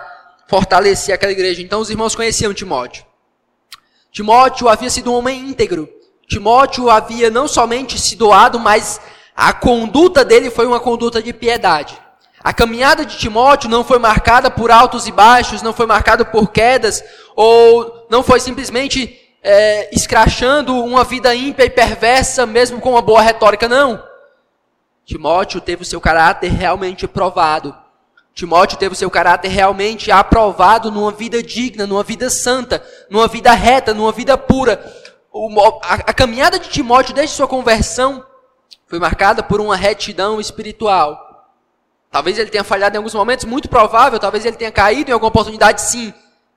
fortalecer 0.49 1.15
aquela 1.15 1.33
igreja. 1.33 1.63
Então 1.63 1.81
os 1.81 1.91
irmãos 1.91 2.17
conheciam 2.17 2.53
Timóteo. 2.53 3.05
Timóteo 4.11 4.69
havia 4.69 4.91
sido 4.91 5.13
um 5.13 5.15
homem 5.15 5.49
íntegro. 5.49 5.89
Timóteo 6.27 6.91
havia 6.91 7.31
não 7.31 7.47
somente 7.47 7.99
se 8.01 8.17
doado, 8.17 8.59
mas 8.59 9.01
a 9.37 9.53
conduta 9.53 10.25
dele 10.25 10.51
foi 10.51 10.67
uma 10.67 10.81
conduta 10.81 11.23
de 11.23 11.33
piedade. 11.33 11.97
A 12.43 12.53
caminhada 12.53 13.05
de 13.05 13.17
Timóteo 13.17 13.71
não 13.71 13.85
foi 13.85 13.99
marcada 13.99 14.51
por 14.51 14.71
altos 14.71 15.07
e 15.07 15.13
baixos, 15.13 15.63
não 15.63 15.73
foi 15.73 15.87
marcada 15.87 16.25
por 16.25 16.51
quedas, 16.51 17.03
ou 17.37 18.07
não 18.11 18.23
foi 18.23 18.41
simplesmente 18.41 19.17
é, 19.43 19.89
escrachando 19.95 20.75
uma 20.85 21.05
vida 21.05 21.35
ímpia 21.35 21.65
e 21.65 21.71
perversa, 21.71 22.45
mesmo 22.47 22.81
com 22.81 22.91
uma 22.91 23.03
boa 23.03 23.23
retórica, 23.23 23.69
não. 23.69 24.03
Timóteo 25.09 25.59
teve 25.59 25.81
o 25.81 25.87
seu 25.87 26.03
caráter 26.03 26.49
realmente 26.49 27.09
provado. 27.09 27.75
Timóteo 28.35 28.77
teve 28.77 28.93
o 28.93 28.97
seu 28.97 29.11
caráter 29.11 29.49
realmente 29.49 30.11
aprovado 30.11 30.91
numa 30.91 31.11
vida 31.11 31.43
digna, 31.43 31.87
numa 31.87 32.03
vida 32.03 32.29
santa, 32.29 32.85
numa 33.09 33.27
vida 33.27 33.51
reta, 33.53 33.95
numa 33.95 34.13
vida 34.13 34.37
pura. 34.37 34.79
a, 35.83 36.13
caminhada 36.13 36.59
de 36.59 36.69
Timóteo 36.69 37.15
desde 37.15 37.35
sua 37.35 37.49
conversão 37.49 38.23
foi 38.87 38.99
marcada 38.99 39.43
por 39.43 39.63
uma 39.63 39.75
retidão 39.75 40.39
espiritual. 40.39 41.19
Talvez 42.11 42.39
ele 42.39 42.51
tenha 42.51 42.63
falhado 42.63 42.95
em 42.95 42.99
alguns 42.99 43.15
momentos, 43.15 43.47
muito 43.47 43.67
provável, 43.67 44.19
talvez 44.19 44.45
ele 44.45 44.57
tenha 44.59 44.71
caído 44.71 45.11
em 45.11 45.15
alguma 45.15 45.31
oportunidade, 45.31 45.81
sim. 45.81 46.13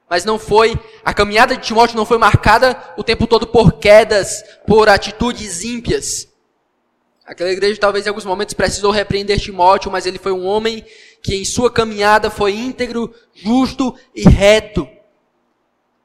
Mas 0.10 0.26
não 0.26 0.38
foi, 0.38 0.78
a 1.06 1.14
caminhada 1.14 1.56
de 1.56 1.64
Timóteo 1.64 1.96
não 1.96 2.06
foi 2.06 2.18
marcada 2.18 2.78
o 2.98 3.04
tempo 3.04 3.26
todo 3.26 3.48
por 3.48 3.80
quedas, 3.80 4.44
por 4.68 4.90
atitudes 4.90 5.64
ímpias. 5.64 6.31
Aquela 7.32 7.50
igreja 7.50 7.80
talvez 7.80 8.06
em 8.06 8.10
alguns 8.10 8.26
momentos 8.26 8.54
precisou 8.54 8.92
repreender 8.92 9.40
Timóteo, 9.40 9.90
mas 9.90 10.06
ele 10.06 10.20
foi 10.20 10.34
um 10.34 10.46
homem 10.46 10.84
que 11.24 11.34
em 11.34 11.46
sua 11.46 11.72
caminhada 11.72 12.30
foi 12.30 12.54
íntegro, 12.54 13.10
justo 13.34 13.96
e 14.14 14.28
reto. 14.28 14.86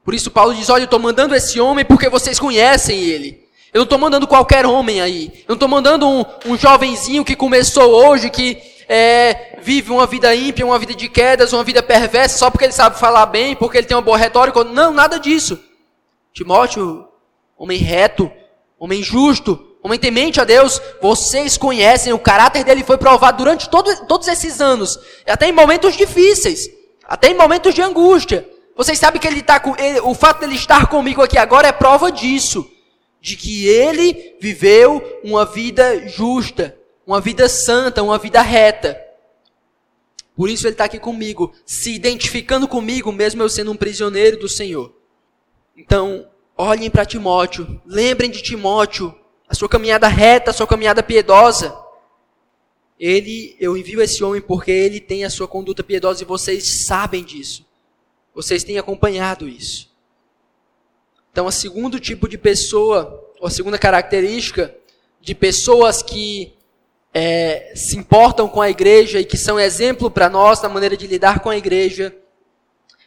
Por 0.05 0.15
isso 0.15 0.31
Paulo 0.31 0.55
diz, 0.55 0.71
olha, 0.71 0.83
eu 0.83 0.85
estou 0.85 1.01
mandando 1.01 1.35
esse 1.35 1.59
homem 1.59 1.85
porque 1.85 2.09
vocês 2.09 2.39
conhecem 2.39 3.01
ele. 3.01 3.45
Eu 3.75 3.81
não 3.81 3.83
estou 3.83 3.99
mandando 3.99 4.29
qualquer 4.29 4.67
homem 4.67 5.01
aí. 5.01 5.33
Eu 5.39 5.49
não 5.49 5.55
estou 5.55 5.69
mandando 5.69 6.09
um, 6.09 6.25
um 6.45 6.57
jovenzinho 6.57 7.25
que 7.25 7.35
começou 7.35 7.91
hoje, 7.91 8.31
que 8.31 8.63
é, 8.89 9.59
vive 9.61 9.91
uma 9.91 10.07
vida 10.07 10.33
ímpia, 10.33 10.65
uma 10.65 10.79
vida 10.79 10.95
de 10.95 11.09
quedas, 11.09 11.53
uma 11.53 11.65
vida 11.65 11.83
perversa, 11.83 12.39
só 12.39 12.53
porque 12.53 12.67
ele 12.67 12.73
sabe 12.73 13.01
falar 13.01 13.27
bem, 13.27 13.57
porque 13.57 13.79
ele 13.79 13.87
tem 13.89 13.97
uma 13.97 14.01
boa 14.01 14.17
retórica. 14.17 14.63
Não, 14.63 14.93
nada 14.93 15.19
disso. 15.19 15.59
Timóteo, 16.33 17.05
homem 17.59 17.79
reto, 17.79 18.31
homem 18.79 19.03
justo, 19.03 19.66
homem 19.87 19.99
temente 19.99 20.41
a 20.41 20.45
Deus, 20.45 20.81
vocês 21.01 21.57
conhecem, 21.57 22.13
o 22.13 22.19
caráter 22.19 22.65
dele 22.65 22.85
foi 22.85 22.99
provado 22.99 23.39
durante 23.39 23.69
todo, 23.69 24.07
todos 24.07 24.29
esses 24.29 24.61
anos, 24.61 24.99
até 25.27 25.49
em 25.49 25.53
momentos 25.53 25.97
difíceis, 25.97 26.69
até 27.05 27.31
em 27.31 27.35
momentos 27.35 27.75
de 27.75 27.83
angústia. 27.83 28.49
Vocês 28.77 28.99
sabem 28.99 29.21
que 29.21 29.27
ele 29.27 29.43
tá 29.43 29.59
com, 29.59 29.75
ele, 29.77 30.01
o 30.01 30.15
fato 30.15 30.41
dele 30.41 30.55
estar 30.55 30.89
comigo 30.89 31.23
aqui 31.23 31.39
agora 31.39 31.69
é 31.69 31.73
prova 31.73 32.13
disso, 32.13 32.71
de 33.21 33.37
que 33.37 33.67
ele 33.67 34.37
viveu 34.41 35.21
uma 35.25 35.45
vida 35.45 36.07
justa, 36.09 36.77
uma 37.07 37.21
vida 37.21 37.49
santa, 37.49 38.03
uma 38.03 38.19
vida 38.19 38.43
reta. 38.43 39.01
Por 40.37 40.51
isso 40.51 40.67
ele 40.67 40.75
está 40.75 40.85
aqui 40.85 40.99
comigo, 40.99 41.55
se 41.65 41.95
identificando 41.95 42.69
comigo, 42.69 43.11
mesmo 43.11 43.43
eu 43.43 43.49
sendo 43.49 43.73
um 43.73 43.77
prisioneiro 43.77 44.39
do 44.39 44.49
Senhor. 44.49 44.93
Então, 45.77 46.29
olhem 46.57 46.91
para 46.91 47.07
Timóteo, 47.07 47.81
lembrem 47.87 48.31
de 48.31 48.43
Timóteo, 48.43 49.15
sua 49.57 49.69
caminhada 49.69 50.07
reta, 50.07 50.51
a 50.51 50.55
sua 50.55 50.67
caminhada 50.67 51.03
piedosa. 51.03 51.77
Ele, 52.99 53.57
eu 53.59 53.77
envio 53.77 54.01
esse 54.01 54.23
homem 54.23 54.41
porque 54.41 54.71
ele 54.71 55.01
tem 55.01 55.25
a 55.25 55.31
sua 55.31 55.49
conduta 55.49 55.83
piedosa 55.83 56.23
e 56.23 56.27
vocês 56.27 56.87
sabem 56.87 57.25
disso. 57.25 57.67
Vocês 58.35 58.63
têm 58.63 58.79
acompanhado 58.79 59.49
isso. 59.49 59.91
Então, 61.33 61.47
o 61.47 61.53
segundo 61.53 61.99
tipo 61.99 62.29
de 62.29 62.39
pessoa, 62.39 63.33
ou 63.41 63.47
a 63.47 63.51
segunda 63.51 63.79
característica 63.79 64.75
de 65.21 65.35
pessoas 65.35 66.03
que 66.03 66.55
é, 67.13 67.73
se 67.75 67.97
importam 67.97 68.49
com 68.49 68.61
a 68.61 68.71
igreja 68.71 69.21
e 69.21 69.25
que 69.25 69.37
são 69.37 69.59
exemplo 69.59 70.11
para 70.11 70.31
nós 70.31 70.63
na 70.63 70.69
maneira 70.69 70.97
de 70.97 71.07
lidar 71.07 71.41
com 71.41 71.51
a 71.51 71.57
igreja, 71.57 72.15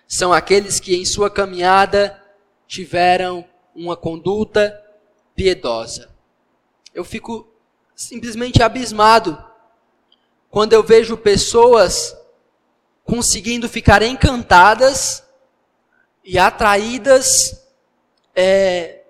são 0.08 0.34
aqueles 0.34 0.80
que 0.80 0.96
em 0.96 1.06
sua 1.06 1.30
caminhada 1.30 2.20
tiveram 2.68 3.46
uma 3.76 3.96
conduta 3.96 4.80
piedosa. 5.36 6.10
Eu 6.94 7.04
fico 7.04 7.48
simplesmente 7.96 8.62
abismado 8.62 9.42
quando 10.50 10.74
eu 10.74 10.84
vejo 10.84 11.18
pessoas 11.18 12.16
conseguindo 13.04 13.68
ficar 13.68 14.02
encantadas 14.02 15.24
e 16.24 16.38
atraídas, 16.38 17.66
é, 18.36 19.02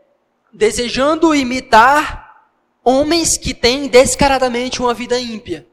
desejando 0.54 1.36
imitar 1.36 2.30
Homens 2.84 3.38
que 3.38 3.54
têm 3.54 3.88
descaradamente 3.88 4.82
uma 4.82 4.96
vida 4.96 5.20
ímpia, 5.20 5.68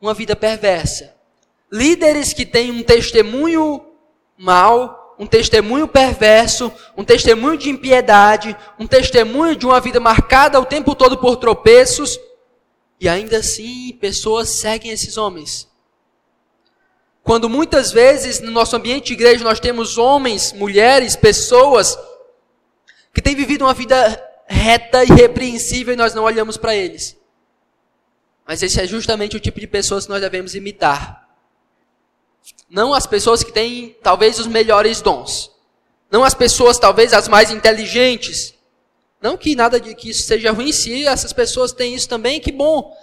uma 0.00 0.12
vida 0.12 0.34
perversa. 0.34 1.14
Líderes 1.72 2.34
que 2.34 2.44
têm 2.44 2.70
um 2.70 2.82
testemunho 2.82 3.80
mau, 4.36 4.99
um 5.20 5.26
testemunho 5.26 5.86
perverso, 5.86 6.72
um 6.96 7.04
testemunho 7.04 7.58
de 7.58 7.68
impiedade, 7.68 8.56
um 8.78 8.86
testemunho 8.86 9.54
de 9.54 9.66
uma 9.66 9.78
vida 9.78 10.00
marcada 10.00 10.58
o 10.58 10.64
tempo 10.64 10.94
todo 10.94 11.18
por 11.18 11.36
tropeços, 11.36 12.18
e 12.98 13.06
ainda 13.06 13.36
assim 13.36 13.92
pessoas 14.00 14.48
seguem 14.48 14.90
esses 14.90 15.18
homens. 15.18 15.68
Quando 17.22 17.50
muitas 17.50 17.92
vezes 17.92 18.40
no 18.40 18.50
nosso 18.50 18.74
ambiente 18.74 19.08
de 19.08 19.12
igreja 19.12 19.44
nós 19.44 19.60
temos 19.60 19.98
homens, 19.98 20.54
mulheres, 20.54 21.16
pessoas 21.16 21.98
que 23.12 23.20
têm 23.20 23.36
vivido 23.36 23.66
uma 23.66 23.74
vida 23.74 23.96
reta 24.46 25.04
e 25.04 25.08
repreensível 25.08 25.92
e 25.92 25.98
nós 25.98 26.14
não 26.14 26.24
olhamos 26.24 26.56
para 26.56 26.74
eles. 26.74 27.14
Mas 28.46 28.62
esse 28.62 28.80
é 28.80 28.86
justamente 28.86 29.36
o 29.36 29.40
tipo 29.40 29.60
de 29.60 29.66
pessoas 29.66 30.06
que 30.06 30.10
nós 30.10 30.22
devemos 30.22 30.54
imitar. 30.54 31.28
Não 32.70 32.94
as 32.94 33.04
pessoas 33.04 33.42
que 33.42 33.50
têm 33.50 33.96
talvez 34.00 34.38
os 34.38 34.46
melhores 34.46 35.02
dons. 35.02 35.50
Não 36.08 36.22
as 36.22 36.34
pessoas 36.34 36.78
talvez 36.78 37.12
as 37.12 37.26
mais 37.26 37.50
inteligentes. 37.50 38.54
Não 39.20 39.36
que 39.36 39.56
nada 39.56 39.80
de 39.80 39.92
que 39.94 40.10
isso 40.10 40.22
seja 40.22 40.52
ruim 40.52 40.70
se 40.70 41.04
essas 41.04 41.32
pessoas 41.32 41.72
têm 41.72 41.94
isso 41.94 42.08
também, 42.08 42.40
que 42.40 42.52
bom. 42.52 42.96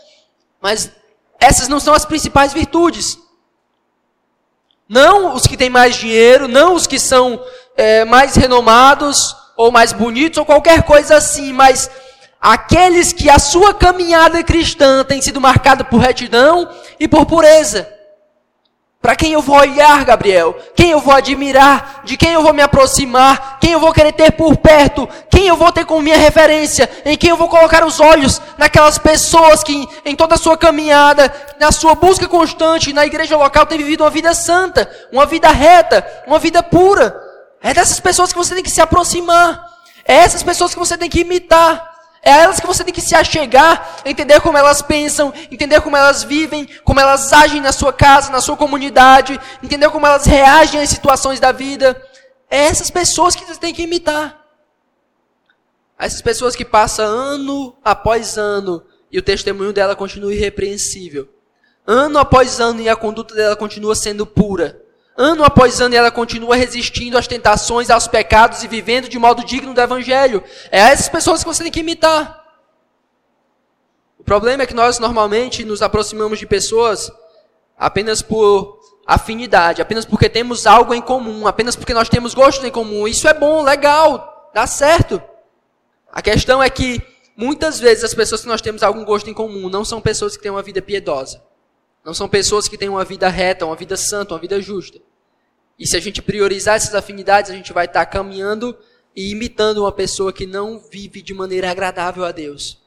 Mas 0.62 0.90
essas 1.38 1.68
não 1.68 1.82
são 1.82 1.94
as 1.94 2.06
principais 2.06 2.54
virtudes. 2.54 3.20
Não 4.88 5.36
os 5.36 5.46
que 5.46 5.58
têm 5.58 5.70
mais 5.70 5.98
dinheiro, 5.98 6.48
não 6.48 6.74
os 6.74 6.88
que 6.88 6.98
são 6.98 7.44
é, 7.76 8.06
mais 8.06 8.36
renomados, 8.36 9.36
ou 9.58 9.70
mais 9.70 9.92
bonitos, 9.92 10.38
ou 10.38 10.46
qualquer 10.46 10.84
coisa 10.84 11.18
assim, 11.18 11.52
mas 11.52 11.92
aqueles 12.40 13.12
que 13.12 13.30
a 13.30 13.38
sua 13.38 13.74
caminhada 13.74 14.42
cristã 14.44 15.04
tem 15.04 15.22
sido 15.22 15.42
marcada 15.42 15.84
por 15.84 16.00
retidão 16.00 16.70
e 16.98 17.06
por 17.06 17.26
pureza. 17.26 17.97
Para 19.02 19.16
quem 19.16 19.34
eu 19.34 19.42
vou 19.42 19.56
olhar, 19.56 20.04
Gabriel? 20.04 20.58
Quem 20.76 20.92
eu 20.92 21.00
vou 21.00 21.14
admirar? 21.14 22.02
De 22.04 22.18
quem 22.18 22.34
eu 22.34 22.42
vou 22.42 22.54
me 22.54 22.62
aproximar? 22.62 23.58
Quem 23.60 23.72
eu 23.72 23.80
vou 23.80 23.94
querer 23.94 24.12
ter 24.12 24.32
por 24.32 24.58
perto? 24.58 25.08
Quem 25.30 25.48
eu 25.48 25.56
vou 25.56 25.72
ter 25.72 25.86
como 25.86 26.02
minha 26.02 26.18
referência? 26.18 26.90
Em 27.06 27.16
quem 27.16 27.30
eu 27.30 27.38
vou 27.38 27.48
colocar 27.48 27.86
os 27.86 28.00
olhos? 28.00 28.42
Naquelas 28.58 28.98
pessoas 28.98 29.64
que, 29.64 29.88
em 30.04 30.16
toda 30.16 30.36
a 30.36 30.38
sua 30.38 30.58
caminhada, 30.58 31.34
na 31.60 31.72
sua 31.72 31.96
busca 31.96 32.28
constante, 32.28 32.92
na 32.92 33.06
igreja 33.06 33.38
local, 33.38 33.66
têm 33.66 33.78
vivido 33.78 34.04
uma 34.04 34.10
vida 34.10 34.34
santa, 34.34 34.90
uma 35.12 35.26
vida 35.26 35.50
reta, 35.52 36.06
uma 36.26 36.40
vida 36.40 36.62
pura. 36.64 37.16
É 37.62 37.74
dessas 37.74 38.00
pessoas 38.00 38.34
que 38.34 38.38
você 38.38 38.56
tem 38.56 38.64
que 38.64 38.72
se 38.72 38.82
aproximar. 38.82 39.64
É 40.06 40.16
essas 40.16 40.42
pessoas 40.42 40.74
que 40.74 40.80
você 40.80 40.98
tem 40.98 41.10
que 41.10 41.22
imitar. 41.22 41.97
É 42.22 42.32
a 42.32 42.38
elas 42.44 42.60
que 42.60 42.68
você 42.68 42.84
tem 42.84 42.94
que 42.94 43.02
se 43.02 43.16
achegar, 43.16 44.00
entender 44.04 44.42
como 44.42 44.58
elas 44.58 44.82
pensam, 44.82 45.34
entender 45.52 45.82
como 45.82 45.96
elas 45.96 46.24
vivem, 46.24 46.68
como 46.84 47.00
elas 47.00 47.32
agem 47.32 47.62
na 47.62 47.72
sua 47.72 47.94
casa, 47.94 48.32
na 48.32 48.42
sua 48.42 48.58
comunidade, 48.58 49.40
entender 49.64 49.90
como 49.90 50.06
elas 50.06 50.26
reagem 50.26 50.82
às 50.82 50.90
situações 50.90 51.40
da 51.40 51.52
vida. 51.52 52.02
É 52.50 52.66
essas 52.66 52.90
pessoas 52.90 53.36
que 53.36 53.46
você 53.46 53.60
tem 53.60 53.74
que 53.74 53.84
imitar. 53.84 54.46
Essas 55.98 56.22
pessoas 56.22 56.56
que 56.56 56.66
passam 56.66 57.06
ano 57.06 57.76
após 57.84 58.38
ano 58.38 58.84
e 59.12 59.18
o 59.18 59.22
testemunho 59.22 59.74
dela 59.74 59.96
continua 59.96 60.34
irrepreensível. 60.34 61.28
Ano 61.86 62.20
após 62.20 62.60
ano 62.60 62.82
e 62.82 62.90
a 62.90 62.96
conduta 62.96 63.34
dela 63.34 63.56
continua 63.56 63.96
sendo 63.96 64.26
pura. 64.26 64.82
Ano 65.18 65.44
após 65.44 65.82
ano 65.82 65.96
ela 65.96 66.12
continua 66.12 66.56
resistindo 66.56 67.18
às 67.18 67.26
tentações, 67.26 67.90
aos 67.90 68.08
pecados 68.08 68.64
e 68.64 68.68
vivendo 68.68 69.10
de 69.10 69.18
modo 69.18 69.44
digno 69.44 69.74
do 69.74 69.82
Evangelho. 69.82 70.44
É 70.72 70.80
essas 70.80 71.10
pessoas 71.10 71.44
que 71.44 71.50
você 71.50 71.64
tem 71.64 71.72
que 71.72 71.80
imitar. 71.80 72.46
O 74.20 74.24
problema 74.24 74.62
é 74.62 74.68
que 74.68 74.76
nós 74.76 75.00
normalmente 75.00 75.66
nos 75.66 75.82
aproximamos 75.82 76.38
de 76.38 76.46
pessoas 76.46 77.12
apenas 77.76 78.22
por 78.22 78.80
afinidade, 79.08 79.82
apenas 79.82 80.06
porque 80.06 80.30
temos 80.30 80.68
algo 80.68 80.94
em 80.94 81.02
comum, 81.02 81.48
apenas 81.48 81.76
porque 81.76 81.96
nós 81.96 82.10
temos 82.10 82.36
gostos 82.36 82.64
em 82.64 82.72
comum. 82.72 83.08
Isso 83.08 83.28
é 83.28 83.34
bom, 83.34 83.64
legal, 83.64 84.52
dá 84.54 84.68
certo. 84.68 85.20
A 86.12 86.22
questão 86.22 86.62
é 86.62 86.70
que 86.70 87.02
muitas 87.36 87.80
vezes 87.80 88.04
as 88.04 88.14
pessoas 88.14 88.42
que 88.42 88.48
nós 88.48 88.62
temos 88.62 88.84
algum 88.84 89.04
gosto 89.04 89.32
em 89.32 89.34
comum 89.34 89.68
não 89.68 89.84
são 89.84 90.00
pessoas 90.00 90.38
que 90.38 90.44
têm 90.44 90.52
uma 90.52 90.62
vida 90.62 90.80
piedosa. 90.80 91.42
Não 92.06 92.14
são 92.14 92.30
pessoas 92.30 92.68
que 92.68 92.78
têm 92.78 92.88
uma 92.88 93.04
vida 93.04 93.28
reta, 93.30 93.66
uma 93.66 93.76
vida 93.76 93.98
santa, 93.98 94.36
uma 94.36 94.40
vida 94.40 94.62
justa. 94.62 95.07
E 95.78 95.86
se 95.86 95.96
a 95.96 96.00
gente 96.00 96.22
priorizar 96.22 96.76
essas 96.76 96.96
afinidades, 96.96 97.52
a 97.52 97.54
gente 97.54 97.72
vai 97.72 97.86
estar 97.86 98.06
caminhando 98.06 98.78
e 99.16 99.32
imitando 99.32 99.80
uma 99.80 99.92
pessoa 99.92 100.34
que 100.34 100.46
não 100.46 100.80
vive 100.80 101.22
de 101.22 101.34
maneira 101.34 101.70
agradável 101.70 102.26
a 102.26 102.32
Deus. 102.32 102.80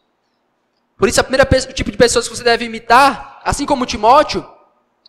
Por 0.96 1.08
isso, 1.08 1.20
a 1.20 1.24
primeira 1.24 1.46
tipo 1.72 1.90
de 1.90 1.96
pessoas 1.96 2.28
que 2.28 2.36
você 2.36 2.44
deve 2.44 2.64
imitar, 2.64 3.40
assim 3.44 3.64
como 3.64 3.86
Timóteo, 3.86 4.46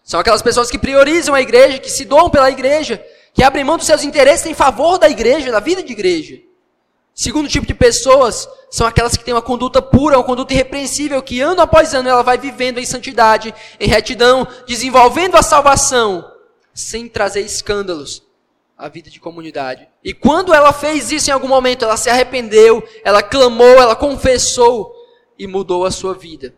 são 0.04 0.20
aquelas 0.20 0.42
pessoas 0.42 0.72
que 0.72 0.80
priorizam 0.80 1.36
a 1.36 1.42
igreja, 1.42 1.80
que 1.80 1.90
se 1.90 2.06
doam 2.06 2.30
pela 2.30 2.50
igreja, 2.50 3.04
que 3.34 3.44
abrem 3.44 3.64
mão 3.64 3.78
dos 3.78 3.88
seus 3.88 4.04
interesses 4.04 4.46
em 4.46 4.54
favor 4.54 4.98
da 4.98 5.10
igreja, 5.10 5.52
da 5.52 5.60
vida 5.60 5.84
de 5.84 5.92
igreja. 5.92 6.40
Segundo 7.14 7.50
tipo 7.50 7.68
de 7.68 7.74
pessoas 7.74 8.48
são 8.70 8.88
aquelas 8.88 9.18
que 9.18 9.24
têm 9.24 9.34
uma 9.34 9.42
conduta 9.42 9.82
pura, 9.82 10.18
uma 10.18 10.24
conduta 10.24 10.54
irrepreensível, 10.54 11.22
que 11.22 11.42
ano 11.42 11.62
após 11.62 11.94
ano 11.94 12.08
ela 12.08 12.24
vai 12.24 12.38
vivendo 12.38 12.80
em 12.80 12.86
santidade, 12.86 13.54
em 13.80 13.88
retidão, 13.88 14.48
desenvolvendo 14.66 15.36
a 15.36 15.44
salvação, 15.44 16.31
sem 16.74 17.08
trazer 17.08 17.42
escândalos 17.42 18.24
à 18.78 18.90
vida 18.90 19.10
de 19.10 19.20
comunidade. 19.20 19.88
E 20.04 20.14
quando 20.14 20.54
ela 20.54 20.74
fez 20.74 21.12
isso 21.12 21.30
em 21.30 21.34
algum 21.34 21.48
momento, 21.48 21.86
ela 21.86 21.98
se 21.98 22.10
arrependeu, 22.10 22.84
ela 23.04 23.22
clamou, 23.22 23.80
ela 23.80 23.96
confessou 23.96 24.96
e 25.38 25.46
mudou 25.46 25.86
a 25.86 25.92
sua 25.92 26.14
vida. 26.14 26.54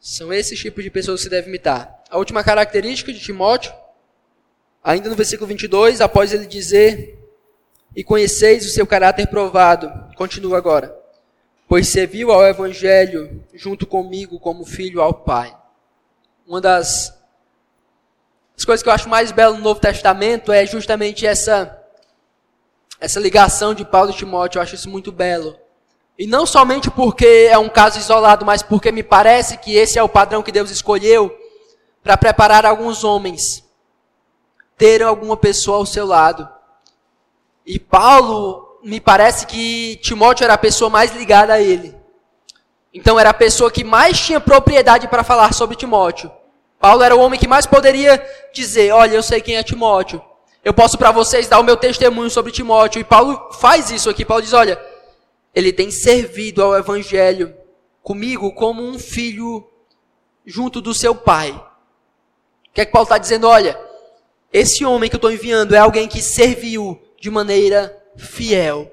São 0.00 0.32
esses 0.32 0.58
tipos 0.58 0.82
de 0.82 0.90
pessoas 0.90 1.20
que 1.20 1.24
você 1.24 1.30
deve 1.30 1.48
imitar. 1.48 2.02
A 2.10 2.18
última 2.18 2.42
característica 2.42 3.12
de 3.12 3.20
Timóteo, 3.20 3.72
ainda 4.82 5.10
no 5.10 5.14
versículo 5.14 5.46
22, 5.46 6.00
após 6.00 6.32
ele 6.32 6.46
dizer: 6.46 7.18
E 7.94 8.02
conheceis 8.02 8.64
o 8.64 8.70
seu 8.70 8.86
caráter 8.86 9.28
provado, 9.28 9.92
continua 10.16 10.56
agora, 10.56 10.96
pois 11.68 11.86
serviu 11.86 12.32
ao 12.32 12.44
Evangelho 12.44 13.44
junto 13.54 13.86
comigo 13.86 14.40
como 14.40 14.64
filho 14.64 15.02
ao 15.02 15.12
Pai. 15.12 15.56
Uma 16.46 16.60
das 16.60 17.19
as 18.60 18.64
coisas 18.66 18.82
que 18.82 18.90
eu 18.90 18.92
acho 18.92 19.08
mais 19.08 19.32
belo 19.32 19.56
no 19.56 19.62
Novo 19.62 19.80
Testamento 19.80 20.52
é 20.52 20.66
justamente 20.66 21.26
essa 21.26 21.78
essa 23.00 23.18
ligação 23.18 23.72
de 23.72 23.86
Paulo 23.86 24.10
e 24.10 24.14
Timóteo, 24.14 24.58
eu 24.58 24.62
acho 24.62 24.74
isso 24.74 24.90
muito 24.90 25.10
belo. 25.10 25.58
E 26.18 26.26
não 26.26 26.44
somente 26.44 26.90
porque 26.90 27.48
é 27.50 27.56
um 27.56 27.70
caso 27.70 27.98
isolado, 27.98 28.44
mas 28.44 28.62
porque 28.62 28.92
me 28.92 29.02
parece 29.02 29.56
que 29.56 29.74
esse 29.74 29.98
é 29.98 30.02
o 30.02 30.10
padrão 30.10 30.42
que 30.42 30.52
Deus 30.52 30.70
escolheu 30.70 31.34
para 32.02 32.18
preparar 32.18 32.66
alguns 32.66 33.02
homens 33.02 33.64
terem 34.76 35.06
alguma 35.06 35.38
pessoa 35.38 35.78
ao 35.78 35.86
seu 35.86 36.04
lado. 36.04 36.46
E 37.64 37.78
Paulo, 37.78 38.78
me 38.84 39.00
parece 39.00 39.46
que 39.46 39.96
Timóteo 40.02 40.44
era 40.44 40.52
a 40.52 40.58
pessoa 40.58 40.90
mais 40.90 41.16
ligada 41.16 41.54
a 41.54 41.62
ele. 41.62 41.96
Então 42.92 43.18
era 43.18 43.30
a 43.30 43.34
pessoa 43.34 43.70
que 43.70 43.82
mais 43.82 44.20
tinha 44.20 44.38
propriedade 44.38 45.08
para 45.08 45.24
falar 45.24 45.54
sobre 45.54 45.76
Timóteo. 45.76 46.30
Paulo 46.80 47.02
era 47.02 47.14
o 47.14 47.20
homem 47.20 47.38
que 47.38 47.46
mais 47.46 47.66
poderia 47.66 48.26
dizer: 48.54 48.90
Olha, 48.90 49.14
eu 49.14 49.22
sei 49.22 49.42
quem 49.42 49.56
é 49.56 49.62
Timóteo. 49.62 50.20
Eu 50.64 50.72
posso 50.72 50.96
para 50.96 51.12
vocês 51.12 51.46
dar 51.46 51.60
o 51.60 51.62
meu 51.62 51.76
testemunho 51.76 52.30
sobre 52.30 52.50
Timóteo. 52.50 53.00
E 53.00 53.04
Paulo 53.04 53.50
faz 53.52 53.90
isso 53.90 54.08
aqui. 54.08 54.24
Paulo 54.24 54.42
diz: 54.42 54.54
Olha, 54.54 54.82
ele 55.54 55.74
tem 55.74 55.90
servido 55.90 56.62
ao 56.62 56.74
evangelho 56.74 57.54
comigo 58.02 58.50
como 58.54 58.82
um 58.82 58.98
filho 58.98 59.68
junto 60.46 60.80
do 60.80 60.94
seu 60.94 61.14
pai. 61.14 61.50
O 61.50 62.72
que 62.72 62.80
é 62.80 62.86
que 62.86 62.92
Paulo 62.92 63.04
está 63.04 63.18
dizendo? 63.18 63.46
Olha, 63.46 63.78
esse 64.50 64.82
homem 64.82 65.10
que 65.10 65.16
eu 65.16 65.18
estou 65.18 65.30
enviando 65.30 65.74
é 65.74 65.78
alguém 65.78 66.08
que 66.08 66.22
serviu 66.22 66.98
de 67.20 67.30
maneira 67.30 67.94
fiel. 68.16 68.90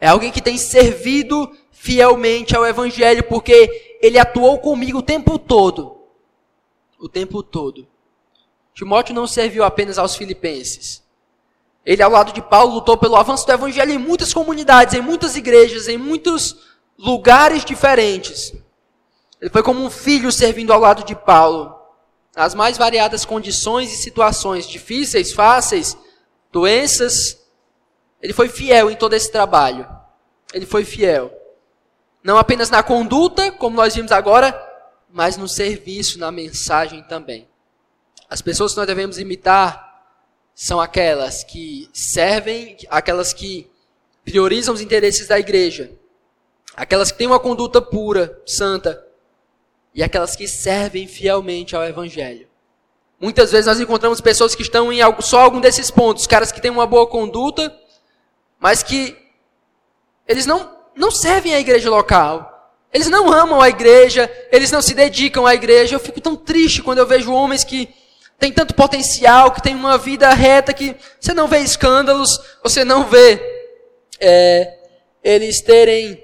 É 0.00 0.08
alguém 0.08 0.32
que 0.32 0.40
tem 0.40 0.56
servido 0.56 1.54
fielmente 1.70 2.56
ao 2.56 2.64
evangelho 2.64 3.22
porque 3.24 3.98
ele 4.00 4.18
atuou 4.18 4.58
comigo 4.58 4.98
o 4.98 5.02
tempo 5.02 5.38
todo 5.38 5.95
o 6.98 7.08
tempo 7.08 7.42
todo. 7.42 7.86
Timóteo 8.74 9.14
não 9.14 9.26
serviu 9.26 9.64
apenas 9.64 9.98
aos 9.98 10.16
filipenses. 10.16 11.02
Ele, 11.84 12.02
ao 12.02 12.10
lado 12.10 12.32
de 12.32 12.42
Paulo, 12.42 12.74
lutou 12.74 12.96
pelo 12.98 13.16
avanço 13.16 13.46
do 13.46 13.52
evangelho 13.52 13.92
em 13.92 13.98
muitas 13.98 14.34
comunidades, 14.34 14.94
em 14.94 15.00
muitas 15.00 15.36
igrejas, 15.36 15.86
em 15.86 15.96
muitos 15.96 16.56
lugares 16.98 17.64
diferentes. 17.64 18.52
Ele 19.40 19.50
foi 19.50 19.62
como 19.62 19.82
um 19.82 19.88
filho 19.88 20.32
servindo 20.32 20.72
ao 20.72 20.80
lado 20.80 21.04
de 21.04 21.14
Paulo. 21.14 21.74
As 22.34 22.54
mais 22.54 22.76
variadas 22.76 23.24
condições 23.24 23.92
e 23.92 23.96
situações, 23.96 24.66
difíceis, 24.66 25.32
fáceis, 25.32 25.96
doenças. 26.50 27.40
Ele 28.20 28.32
foi 28.32 28.48
fiel 28.48 28.90
em 28.90 28.96
todo 28.96 29.14
esse 29.14 29.30
trabalho. 29.30 29.88
Ele 30.52 30.66
foi 30.66 30.84
fiel. 30.84 31.32
Não 32.22 32.36
apenas 32.36 32.68
na 32.68 32.82
conduta, 32.82 33.52
como 33.52 33.76
nós 33.76 33.94
vimos 33.94 34.10
agora, 34.10 34.65
mas 35.08 35.36
no 35.36 35.48
serviço, 35.48 36.18
na 36.18 36.30
mensagem 36.30 37.02
também. 37.04 37.48
As 38.28 38.42
pessoas 38.42 38.72
que 38.72 38.78
nós 38.78 38.86
devemos 38.86 39.18
imitar 39.18 39.86
são 40.54 40.80
aquelas 40.80 41.44
que 41.44 41.88
servem, 41.92 42.76
aquelas 42.88 43.32
que 43.32 43.70
priorizam 44.24 44.74
os 44.74 44.80
interesses 44.80 45.28
da 45.28 45.38
igreja, 45.38 45.92
aquelas 46.74 47.12
que 47.12 47.18
têm 47.18 47.26
uma 47.26 47.38
conduta 47.38 47.80
pura, 47.80 48.40
santa, 48.44 49.06
e 49.94 50.02
aquelas 50.02 50.34
que 50.34 50.48
servem 50.48 51.06
fielmente 51.06 51.74
ao 51.74 51.84
evangelho. 51.84 52.48
Muitas 53.18 53.50
vezes 53.50 53.66
nós 53.66 53.80
encontramos 53.80 54.20
pessoas 54.20 54.54
que 54.54 54.62
estão 54.62 54.92
em 54.92 55.00
só 55.22 55.40
algum 55.40 55.60
desses 55.60 55.90
pontos, 55.90 56.26
caras 56.26 56.52
que 56.52 56.60
têm 56.60 56.70
uma 56.70 56.86
boa 56.86 57.06
conduta, 57.06 57.74
mas 58.58 58.82
que 58.82 59.16
eles 60.28 60.44
não, 60.44 60.76
não 60.94 61.10
servem 61.10 61.54
à 61.54 61.60
igreja 61.60 61.88
local. 61.88 62.55
Eles 62.92 63.08
não 63.08 63.32
amam 63.32 63.60
a 63.60 63.68
igreja, 63.68 64.30
eles 64.50 64.70
não 64.70 64.80
se 64.80 64.94
dedicam 64.94 65.46
à 65.46 65.54
igreja. 65.54 65.94
Eu 65.94 66.00
fico 66.00 66.20
tão 66.20 66.36
triste 66.36 66.82
quando 66.82 66.98
eu 66.98 67.06
vejo 67.06 67.32
homens 67.32 67.64
que 67.64 67.88
têm 68.38 68.52
tanto 68.52 68.74
potencial, 68.74 69.50
que 69.50 69.62
têm 69.62 69.74
uma 69.74 69.98
vida 69.98 70.32
reta, 70.32 70.72
que 70.72 70.94
você 71.20 71.32
não 71.32 71.48
vê 71.48 71.58
escândalos, 71.58 72.40
você 72.62 72.84
não 72.84 73.04
vê 73.04 73.40
é, 74.20 74.78
eles 75.22 75.60
terem 75.60 76.22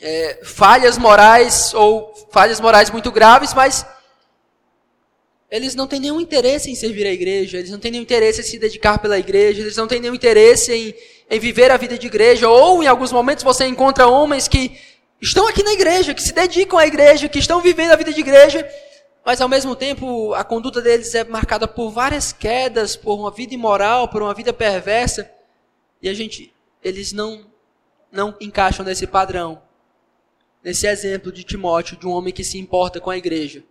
é, 0.00 0.40
falhas 0.44 0.98
morais 0.98 1.74
ou 1.74 2.14
falhas 2.30 2.60
morais 2.60 2.90
muito 2.90 3.10
graves, 3.10 3.54
mas 3.54 3.86
eles 5.50 5.74
não 5.74 5.86
têm 5.86 5.98
nenhum 5.98 6.20
interesse 6.20 6.70
em 6.70 6.74
servir 6.74 7.06
a 7.06 7.12
igreja, 7.12 7.58
eles 7.58 7.70
não 7.70 7.78
têm 7.78 7.90
nenhum 7.90 8.04
interesse 8.04 8.40
em 8.40 8.44
se 8.44 8.58
dedicar 8.58 8.98
pela 8.98 9.18
igreja, 9.18 9.60
eles 9.60 9.76
não 9.76 9.88
têm 9.88 10.00
nenhum 10.00 10.14
interesse 10.14 10.72
em, 10.72 10.94
em 11.28 11.40
viver 11.40 11.70
a 11.70 11.76
vida 11.76 11.98
de 11.98 12.06
igreja, 12.06 12.48
ou 12.48 12.82
em 12.82 12.86
alguns 12.86 13.10
momentos 13.10 13.42
você 13.42 13.66
encontra 13.66 14.06
homens 14.06 14.46
que 14.46 14.78
estão 15.20 15.46
aqui 15.46 15.62
na 15.62 15.72
igreja, 15.72 16.14
que 16.14 16.22
se 16.22 16.32
dedicam 16.32 16.78
à 16.78 16.86
igreja, 16.86 17.28
que 17.28 17.38
estão 17.38 17.60
vivendo 17.60 17.92
a 17.92 17.96
vida 17.96 18.12
de 18.12 18.20
igreja, 18.20 18.68
mas 19.24 19.40
ao 19.40 19.48
mesmo 19.48 19.76
tempo 19.76 20.32
a 20.34 20.42
conduta 20.42 20.80
deles 20.80 21.14
é 21.14 21.24
marcada 21.24 21.68
por 21.68 21.90
várias 21.90 22.32
quedas, 22.32 22.96
por 22.96 23.14
uma 23.18 23.30
vida 23.30 23.54
imoral, 23.54 24.08
por 24.08 24.22
uma 24.22 24.34
vida 24.34 24.52
perversa, 24.52 25.30
e 26.02 26.08
a 26.08 26.14
gente, 26.14 26.52
eles 26.82 27.12
não 27.12 27.50
não 28.12 28.34
encaixam 28.40 28.84
nesse 28.84 29.06
padrão. 29.06 29.62
nesse 30.62 30.86
exemplo 30.86 31.32
de 31.32 31.42
Timóteo, 31.42 31.96
de 31.96 32.06
um 32.06 32.10
homem 32.10 32.34
que 32.34 32.44
se 32.44 32.58
importa 32.58 33.00
com 33.00 33.08
a 33.08 33.16
igreja. 33.16 33.64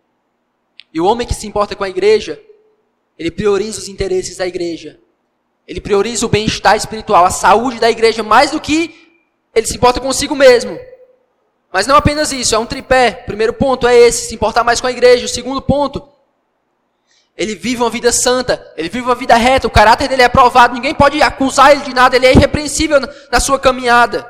E 0.92 1.00
o 1.00 1.06
homem 1.06 1.28
que 1.28 1.36
se 1.36 1.46
importa 1.46 1.76
com 1.76 1.84
a 1.84 1.90
igreja, 1.90 2.42
ele 3.18 3.30
prioriza 3.30 3.80
os 3.80 3.88
interesses 3.88 4.38
da 4.38 4.48
igreja. 4.48 5.00
Ele 5.68 5.80
prioriza 5.80 6.26
o 6.26 6.30
bem-estar 6.30 6.76
espiritual, 6.76 7.26
a 7.26 7.30
saúde 7.30 7.80
da 7.80 7.92
igreja, 7.92 8.24
mais 8.24 8.52
do 8.52 8.60
que 8.60 8.96
ele 9.54 9.68
se 9.68 9.76
importa 9.76 10.00
consigo 10.00 10.36
mesmo. 10.36 10.80
Mas 11.72 11.86
não 11.86 11.96
apenas 11.96 12.32
isso, 12.32 12.56
é 12.56 12.58
um 12.60 12.66
tripé. 12.66 13.12
Primeiro 13.12 13.54
ponto 13.54 13.88
é 13.88 13.96
esse, 13.96 14.28
se 14.28 14.36
importar 14.36 14.64
mais 14.64 14.82
com 14.82 14.88
a 14.88 14.92
igreja. 14.92 15.26
O 15.26 15.30
segundo 15.30 15.62
ponto, 15.62 16.08
ele 17.38 17.56
vive 17.56 17.82
uma 17.82 17.90
vida 17.90 18.12
santa, 18.12 18.74
ele 18.76 18.90
vive 18.90 19.06
uma 19.06 19.16
vida 19.16 19.36
reta, 19.36 19.68
o 19.68 19.72
caráter 19.72 20.10
dele 20.10 20.24
é 20.24 20.26
aprovado, 20.26 20.74
ninguém 20.74 20.94
pode 20.94 21.22
acusar 21.22 21.72
ele 21.72 21.82
de 21.82 21.94
nada, 21.94 22.16
ele 22.16 22.26
é 22.26 22.34
irrepreensível 22.34 23.00
na 23.32 23.40
sua 23.40 23.60
caminhada. 23.60 24.30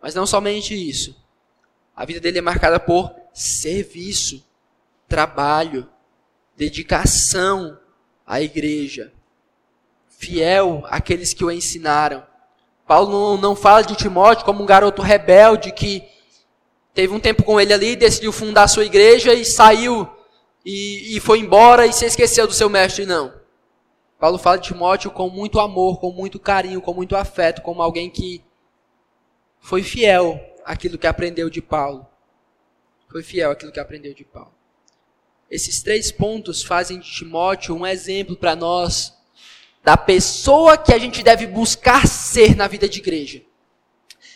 Mas 0.00 0.14
não 0.14 0.26
somente 0.26 0.74
isso. 0.74 1.16
A 1.94 2.04
vida 2.04 2.20
dele 2.20 2.38
é 2.38 2.42
marcada 2.42 2.78
por 2.78 3.12
serviço, 3.32 4.46
trabalho, 5.08 5.88
dedicação 6.56 7.78
à 8.26 8.40
igreja, 8.40 9.12
fiel 10.08 10.84
àqueles 10.86 11.34
que 11.34 11.44
o 11.44 11.50
ensinaram. 11.50 12.22
Paulo 12.86 13.36
não, 13.36 13.56
fala 13.56 13.82
de 13.82 13.96
Timóteo 13.96 14.44
como 14.44 14.62
um 14.62 14.66
garoto 14.66 15.02
rebelde 15.02 15.72
que 15.72 16.04
teve 16.94 17.12
um 17.12 17.18
tempo 17.18 17.42
com 17.42 17.60
ele 17.60 17.72
ali, 17.72 17.96
decidiu 17.96 18.32
fundar 18.32 18.64
a 18.64 18.68
sua 18.68 18.84
igreja 18.84 19.34
e 19.34 19.44
saiu 19.44 20.08
e, 20.64 21.16
e 21.16 21.20
foi 21.20 21.40
embora 21.40 21.84
e 21.86 21.92
se 21.92 22.04
esqueceu 22.04 22.46
do 22.46 22.52
seu 22.52 22.68
mestre, 22.68 23.04
não. 23.04 23.34
Paulo 24.18 24.38
fala 24.38 24.58
de 24.58 24.68
Timóteo 24.68 25.10
com 25.10 25.28
muito 25.28 25.60
amor, 25.60 26.00
com 26.00 26.10
muito 26.10 26.38
carinho, 26.38 26.80
com 26.80 26.94
muito 26.94 27.16
afeto, 27.16 27.60
como 27.60 27.82
alguém 27.82 28.08
que 28.08 28.42
foi 29.60 29.82
fiel 29.82 30.40
àquilo 30.64 30.96
que 30.96 31.06
aprendeu 31.06 31.50
de 31.50 31.60
Paulo. 31.60 32.06
Foi 33.08 33.22
fiel 33.22 33.50
àquilo 33.50 33.72
que 33.72 33.80
aprendeu 33.80 34.14
de 34.14 34.24
Paulo. 34.24 34.54
Esses 35.50 35.82
três 35.82 36.10
pontos 36.10 36.62
fazem 36.62 36.98
de 36.98 37.10
Timóteo 37.10 37.76
um 37.76 37.86
exemplo 37.86 38.36
para 38.36 38.56
nós 38.56 39.15
da 39.86 39.96
pessoa 39.96 40.76
que 40.76 40.92
a 40.92 40.98
gente 40.98 41.22
deve 41.22 41.46
buscar 41.46 42.08
ser 42.08 42.56
na 42.56 42.66
vida 42.66 42.88
de 42.88 42.98
igreja. 42.98 43.40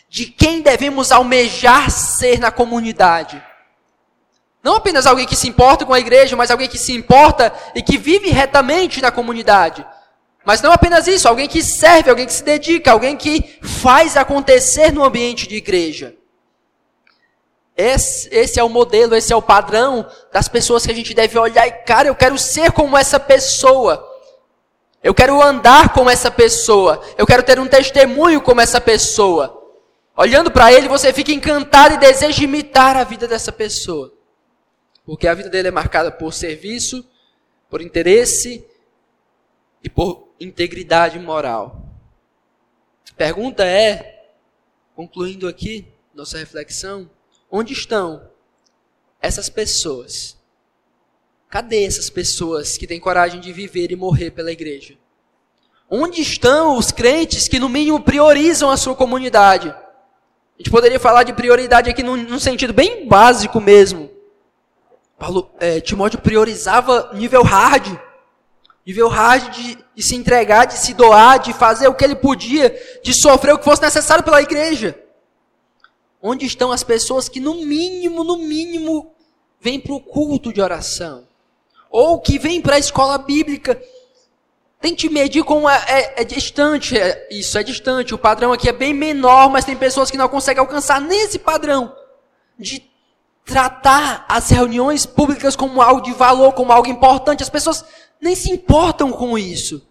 De 0.08 0.26
quem 0.26 0.62
devemos 0.62 1.10
almejar 1.10 1.90
ser 1.90 2.38
na 2.38 2.52
comunidade. 2.52 3.42
Não 4.62 4.76
apenas 4.76 5.08
alguém 5.08 5.26
que 5.26 5.34
se 5.34 5.48
importa 5.48 5.84
com 5.84 5.92
a 5.92 5.98
igreja, 5.98 6.36
mas 6.36 6.52
alguém 6.52 6.68
que 6.68 6.78
se 6.78 6.92
importa 6.92 7.52
e 7.74 7.82
que 7.82 7.98
vive 7.98 8.30
retamente 8.30 9.02
na 9.02 9.10
comunidade. 9.10 9.84
Mas 10.44 10.62
não 10.62 10.70
apenas 10.70 11.08
isso, 11.08 11.26
alguém 11.26 11.48
que 11.48 11.64
serve, 11.64 12.10
alguém 12.10 12.26
que 12.26 12.32
se 12.32 12.44
dedica, 12.44 12.92
alguém 12.92 13.16
que 13.16 13.58
faz 13.60 14.16
acontecer 14.16 14.92
no 14.92 15.02
ambiente 15.02 15.48
de 15.48 15.56
igreja. 15.56 16.14
Esse, 17.76 18.28
esse, 18.30 18.60
é 18.60 18.62
o 18.62 18.68
modelo, 18.68 19.16
esse 19.16 19.32
é 19.32 19.36
o 19.36 19.42
padrão 19.42 20.08
das 20.32 20.46
pessoas 20.46 20.86
que 20.86 20.92
a 20.92 20.94
gente 20.94 21.12
deve 21.12 21.36
olhar 21.36 21.66
e, 21.66 21.72
cara, 21.72 22.06
eu 22.06 22.14
quero 22.14 22.38
ser 22.38 22.70
como 22.70 22.96
essa 22.96 23.18
pessoa. 23.18 24.09
Eu 25.02 25.14
quero 25.14 25.40
andar 25.42 25.92
como 25.92 26.10
essa 26.10 26.30
pessoa. 26.30 27.02
Eu 27.16 27.26
quero 27.26 27.42
ter 27.42 27.58
um 27.58 27.66
testemunho 27.66 28.40
como 28.40 28.60
essa 28.60 28.80
pessoa. 28.80 29.56
Olhando 30.16 30.50
para 30.50 30.72
ele, 30.72 30.88
você 30.88 31.12
fica 31.12 31.32
encantado 31.32 31.94
e 31.94 31.98
deseja 31.98 32.44
imitar 32.44 32.96
a 32.96 33.04
vida 33.04 33.26
dessa 33.26 33.50
pessoa. 33.50 34.12
Porque 35.04 35.26
a 35.26 35.34
vida 35.34 35.48
dele 35.48 35.68
é 35.68 35.70
marcada 35.70 36.12
por 36.12 36.34
serviço, 36.34 37.08
por 37.68 37.80
interesse 37.80 38.66
e 39.82 39.88
por 39.88 40.28
integridade 40.38 41.18
moral. 41.18 41.82
Pergunta 43.16 43.64
é, 43.64 44.28
concluindo 44.94 45.48
aqui 45.48 45.86
nossa 46.14 46.38
reflexão, 46.38 47.10
onde 47.50 47.72
estão 47.72 48.28
essas 49.20 49.48
pessoas? 49.48 50.39
Cadê 51.50 51.84
essas 51.84 52.08
pessoas 52.08 52.78
que 52.78 52.86
têm 52.86 53.00
coragem 53.00 53.40
de 53.40 53.52
viver 53.52 53.90
e 53.90 53.96
morrer 53.96 54.30
pela 54.30 54.52
igreja? 54.52 54.94
Onde 55.90 56.22
estão 56.22 56.78
os 56.78 56.92
crentes 56.92 57.48
que, 57.48 57.58
no 57.58 57.68
mínimo, 57.68 58.00
priorizam 58.00 58.70
a 58.70 58.76
sua 58.76 58.94
comunidade? 58.94 59.68
A 59.68 60.58
gente 60.58 60.70
poderia 60.70 61.00
falar 61.00 61.24
de 61.24 61.32
prioridade 61.32 61.90
aqui 61.90 62.04
num, 62.04 62.16
num 62.16 62.38
sentido 62.38 62.72
bem 62.72 63.08
básico 63.08 63.60
mesmo. 63.60 64.08
Paulo, 65.18 65.50
é, 65.58 65.80
Timóteo 65.80 66.20
priorizava 66.20 67.10
nível 67.14 67.42
hard. 67.42 67.98
Nível 68.86 69.08
hard 69.08 69.52
de, 69.52 69.78
de 69.92 70.02
se 70.04 70.14
entregar, 70.14 70.66
de 70.66 70.78
se 70.78 70.94
doar, 70.94 71.40
de 71.40 71.52
fazer 71.52 71.88
o 71.88 71.94
que 71.94 72.04
ele 72.04 72.14
podia, 72.14 72.72
de 73.02 73.12
sofrer 73.12 73.54
o 73.54 73.58
que 73.58 73.64
fosse 73.64 73.82
necessário 73.82 74.22
pela 74.22 74.40
igreja. 74.40 74.96
Onde 76.22 76.46
estão 76.46 76.70
as 76.70 76.84
pessoas 76.84 77.28
que, 77.28 77.40
no 77.40 77.56
mínimo, 77.66 78.22
no 78.22 78.36
mínimo, 78.36 79.12
vêm 79.60 79.80
para 79.80 79.94
o 79.94 80.00
culto 80.00 80.52
de 80.52 80.60
oração? 80.60 81.28
Ou 81.90 82.20
que 82.20 82.38
vem 82.38 82.62
para 82.62 82.76
a 82.76 82.78
escola 82.78 83.18
bíblica. 83.18 83.80
Tente 84.80 85.10
medir 85.10 85.44
como 85.44 85.68
é, 85.68 85.84
é, 85.88 86.22
é 86.22 86.24
distante, 86.24 86.96
é, 86.96 87.28
isso 87.30 87.58
é 87.58 87.62
distante. 87.62 88.14
O 88.14 88.18
padrão 88.18 88.52
aqui 88.52 88.68
é 88.68 88.72
bem 88.72 88.94
menor, 88.94 89.50
mas 89.50 89.64
tem 89.64 89.76
pessoas 89.76 90.10
que 90.10 90.16
não 90.16 90.28
conseguem 90.28 90.60
alcançar 90.60 91.00
nesse 91.00 91.38
padrão 91.38 91.94
de 92.58 92.88
tratar 93.44 94.24
as 94.28 94.48
reuniões 94.48 95.04
públicas 95.04 95.56
como 95.56 95.82
algo 95.82 96.00
de 96.00 96.12
valor, 96.12 96.52
como 96.52 96.72
algo 96.72 96.88
importante. 96.88 97.42
As 97.42 97.50
pessoas 97.50 97.84
nem 98.20 98.34
se 98.34 98.50
importam 98.50 99.10
com 99.10 99.36
isso. 99.36 99.86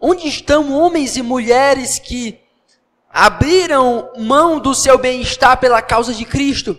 Onde 0.00 0.28
estão 0.28 0.72
homens 0.72 1.16
e 1.16 1.22
mulheres 1.22 1.98
que 1.98 2.40
abriram 3.10 4.12
mão 4.16 4.60
do 4.60 4.74
seu 4.74 4.96
bem-estar 4.96 5.58
pela 5.58 5.82
causa 5.82 6.14
de 6.14 6.24
Cristo? 6.24 6.78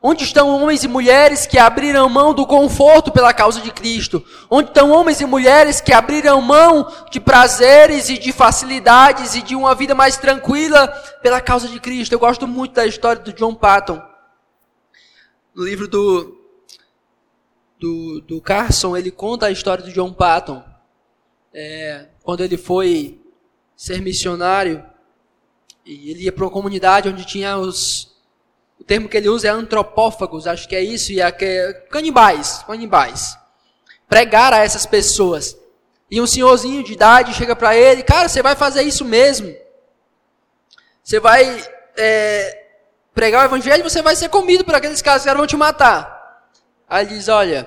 Onde 0.00 0.22
estão 0.22 0.48
homens 0.48 0.84
e 0.84 0.88
mulheres 0.88 1.44
que 1.44 1.58
abriram 1.58 2.08
mão 2.08 2.32
do 2.32 2.46
conforto 2.46 3.10
pela 3.10 3.34
causa 3.34 3.60
de 3.60 3.72
Cristo? 3.72 4.24
Onde 4.48 4.68
estão 4.68 4.92
homens 4.92 5.20
e 5.20 5.26
mulheres 5.26 5.80
que 5.80 5.92
abriram 5.92 6.40
mão 6.40 6.86
de 7.10 7.18
prazeres 7.18 8.08
e 8.08 8.16
de 8.16 8.30
facilidades 8.30 9.34
e 9.34 9.42
de 9.42 9.56
uma 9.56 9.74
vida 9.74 9.96
mais 9.96 10.16
tranquila 10.16 10.86
pela 11.20 11.40
causa 11.40 11.66
de 11.66 11.80
Cristo? 11.80 12.12
Eu 12.12 12.20
gosto 12.20 12.46
muito 12.46 12.74
da 12.74 12.86
história 12.86 13.20
do 13.20 13.32
John 13.32 13.56
Patton. 13.56 14.00
No 15.52 15.64
livro 15.64 15.88
do, 15.88 16.38
do, 17.80 18.20
do 18.20 18.40
Carson, 18.40 18.96
ele 18.96 19.10
conta 19.10 19.46
a 19.46 19.50
história 19.50 19.82
do 19.82 19.92
John 19.92 20.12
Patton. 20.12 20.62
É, 21.52 22.06
quando 22.22 22.44
ele 22.44 22.56
foi 22.56 23.20
ser 23.74 24.00
missionário, 24.00 24.84
e 25.84 26.10
ele 26.10 26.22
ia 26.22 26.32
para 26.32 26.44
uma 26.44 26.50
comunidade 26.52 27.08
onde 27.08 27.24
tinha 27.24 27.58
os 27.58 28.16
o 28.80 28.84
termo 28.84 29.08
que 29.08 29.16
ele 29.16 29.28
usa 29.28 29.48
é 29.48 29.50
antropófagos, 29.50 30.46
acho 30.46 30.68
que 30.68 30.76
é 30.76 30.82
isso, 30.82 31.12
e 31.12 31.20
é, 31.20 31.32
canibais, 31.90 32.62
canibais. 32.66 33.36
Pregar 34.08 34.52
a 34.54 34.58
essas 34.58 34.86
pessoas. 34.86 35.56
E 36.10 36.20
um 36.20 36.26
senhorzinho 36.26 36.82
de 36.82 36.92
idade 36.92 37.34
chega 37.34 37.54
para 37.54 37.76
ele, 37.76 38.02
cara, 38.02 38.28
você 38.28 38.40
vai 38.40 38.56
fazer 38.56 38.82
isso 38.82 39.04
mesmo. 39.04 39.54
Você 41.02 41.20
vai 41.20 41.62
é, 41.96 42.66
pregar 43.12 43.42
o 43.42 43.48
evangelho 43.48 43.82
você 43.82 44.00
vai 44.00 44.14
ser 44.14 44.28
comido 44.28 44.64
por 44.64 44.74
aqueles 44.74 45.02
caras 45.02 45.24
que 45.24 45.34
vão 45.34 45.46
te 45.46 45.56
matar. 45.56 46.16
Aí 46.88 47.04
ele 47.04 47.16
diz, 47.16 47.28
olha, 47.28 47.66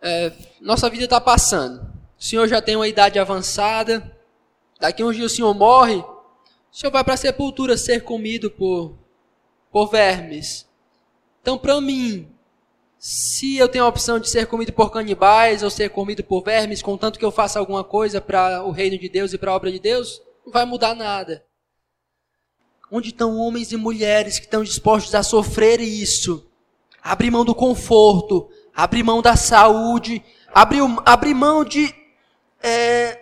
é, 0.00 0.32
nossa 0.60 0.88
vida 0.88 1.04
está 1.04 1.20
passando. 1.20 1.82
O 2.18 2.22
senhor 2.22 2.46
já 2.46 2.62
tem 2.62 2.76
uma 2.76 2.88
idade 2.88 3.18
avançada. 3.18 4.16
Daqui 4.80 5.02
uns 5.02 5.16
dias 5.16 5.32
o 5.32 5.34
senhor 5.34 5.52
morre. 5.52 5.96
O 5.96 6.06
senhor 6.70 6.92
vai 6.92 7.04
para 7.04 7.14
a 7.14 7.18
sepultura 7.18 7.76
ser 7.76 8.02
comido 8.02 8.50
por 8.50 9.01
por 9.72 9.88
vermes. 9.90 10.68
Então, 11.40 11.56
para 11.58 11.80
mim, 11.80 12.28
se 12.98 13.56
eu 13.56 13.68
tenho 13.68 13.84
a 13.84 13.88
opção 13.88 14.20
de 14.20 14.28
ser 14.28 14.46
comido 14.46 14.72
por 14.72 14.92
canibais 14.92 15.62
ou 15.62 15.70
ser 15.70 15.88
comido 15.88 16.22
por 16.22 16.44
vermes, 16.44 16.82
contanto 16.82 17.18
que 17.18 17.24
eu 17.24 17.32
faça 17.32 17.58
alguma 17.58 17.82
coisa 17.82 18.20
para 18.20 18.62
o 18.62 18.70
reino 18.70 18.98
de 18.98 19.08
Deus 19.08 19.32
e 19.32 19.38
para 19.38 19.50
a 19.50 19.56
obra 19.56 19.72
de 19.72 19.80
Deus, 19.80 20.22
não 20.44 20.52
vai 20.52 20.64
mudar 20.64 20.94
nada. 20.94 21.44
Onde 22.90 23.08
estão 23.08 23.38
homens 23.38 23.72
e 23.72 23.76
mulheres 23.76 24.38
que 24.38 24.44
estão 24.44 24.62
dispostos 24.62 25.14
a 25.14 25.22
sofrer 25.22 25.80
isso? 25.80 26.46
Abrir 27.02 27.30
mão 27.30 27.44
do 27.44 27.54
conforto, 27.54 28.50
abrir 28.72 29.02
mão 29.02 29.22
da 29.22 29.34
saúde, 29.34 30.22
abrir, 30.54 30.82
abrir 31.04 31.34
mão 31.34 31.64
de 31.64 31.92
é, 32.62 33.18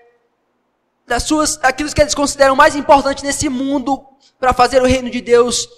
das 1.06 1.22
suas, 1.22 1.58
aquilo 1.62 1.90
que 1.90 2.00
eles 2.00 2.14
consideram 2.14 2.54
mais 2.54 2.76
importante 2.76 3.24
nesse 3.24 3.48
mundo 3.48 4.04
para 4.38 4.52
fazer 4.52 4.82
o 4.82 4.86
reino 4.86 5.08
de 5.08 5.20
Deus 5.20 5.68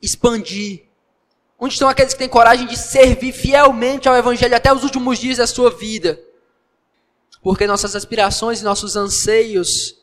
expandir? 0.00 0.86
Onde 1.58 1.74
estão 1.74 1.88
aqueles 1.88 2.12
que 2.12 2.18
têm 2.18 2.28
coragem 2.28 2.66
de 2.66 2.76
servir 2.76 3.32
fielmente 3.32 4.08
ao 4.08 4.14
Evangelho 4.14 4.54
até 4.54 4.72
os 4.72 4.82
últimos 4.82 5.18
dias 5.18 5.38
da 5.38 5.46
sua 5.46 5.70
vida? 5.70 6.20
Porque 7.42 7.66
nossas 7.66 7.96
aspirações 7.96 8.60
e 8.60 8.64
nossos 8.64 8.96
anseios 8.96 9.96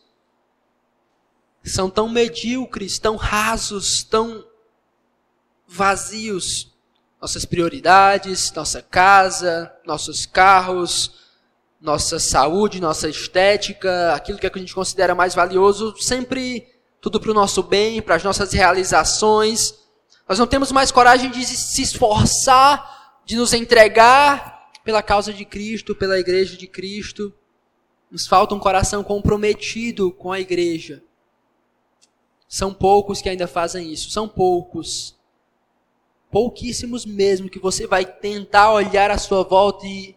são 1.63 1.89
tão 1.89 2.09
medíocres, 2.09 2.99
tão 2.99 3.15
rasos, 3.15 4.03
tão 4.03 4.45
vazios. 5.67 6.71
Nossas 7.21 7.45
prioridades, 7.45 8.51
nossa 8.51 8.81
casa, 8.81 9.73
nossos 9.85 10.25
carros, 10.25 11.23
nossa 11.79 12.19
saúde, 12.19 12.81
nossa 12.81 13.09
estética, 13.09 14.13
aquilo 14.13 14.37
que 14.37 14.47
a 14.47 14.51
gente 14.57 14.73
considera 14.73 15.13
mais 15.13 15.35
valioso, 15.35 15.95
sempre 15.97 16.67
tudo 16.99 17.19
para 17.19 17.31
o 17.31 17.33
nosso 17.33 17.61
bem, 17.61 18.01
para 18.01 18.15
as 18.15 18.23
nossas 18.23 18.51
realizações. 18.53 19.82
Nós 20.33 20.39
não 20.39 20.47
temos 20.47 20.71
mais 20.71 20.91
coragem 20.91 21.29
de 21.29 21.45
se 21.45 21.83
esforçar, 21.83 23.21
de 23.23 23.35
nos 23.35 23.53
entregar 23.53 24.71
pela 24.83 25.03
causa 25.03 25.31
de 25.31 25.45
Cristo, 25.45 25.93
pela 25.93 26.17
igreja 26.17 26.57
de 26.57 26.65
Cristo. 26.65 27.31
Nos 28.09 28.25
falta 28.25 28.55
um 28.55 28.59
coração 28.59 29.03
comprometido 29.03 30.11
com 30.11 30.31
a 30.31 30.39
igreja. 30.39 31.03
São 32.47 32.73
poucos 32.73 33.21
que 33.21 33.29
ainda 33.29 33.45
fazem 33.45 33.93
isso, 33.93 34.09
são 34.09 34.27
poucos. 34.27 35.15
Pouquíssimos 36.31 37.05
mesmo 37.05 37.47
que 37.47 37.59
você 37.59 37.85
vai 37.85 38.03
tentar 38.03 38.73
olhar 38.73 39.11
à 39.11 39.19
sua 39.19 39.43
volta 39.43 39.85
e 39.85 40.15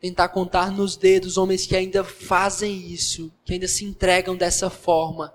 tentar 0.00 0.28
contar 0.28 0.70
nos 0.70 0.96
dedos 0.96 1.36
homens 1.36 1.66
que 1.66 1.74
ainda 1.74 2.04
fazem 2.04 2.72
isso, 2.92 3.28
que 3.44 3.54
ainda 3.54 3.66
se 3.66 3.84
entregam 3.84 4.36
dessa 4.36 4.70
forma 4.70 5.34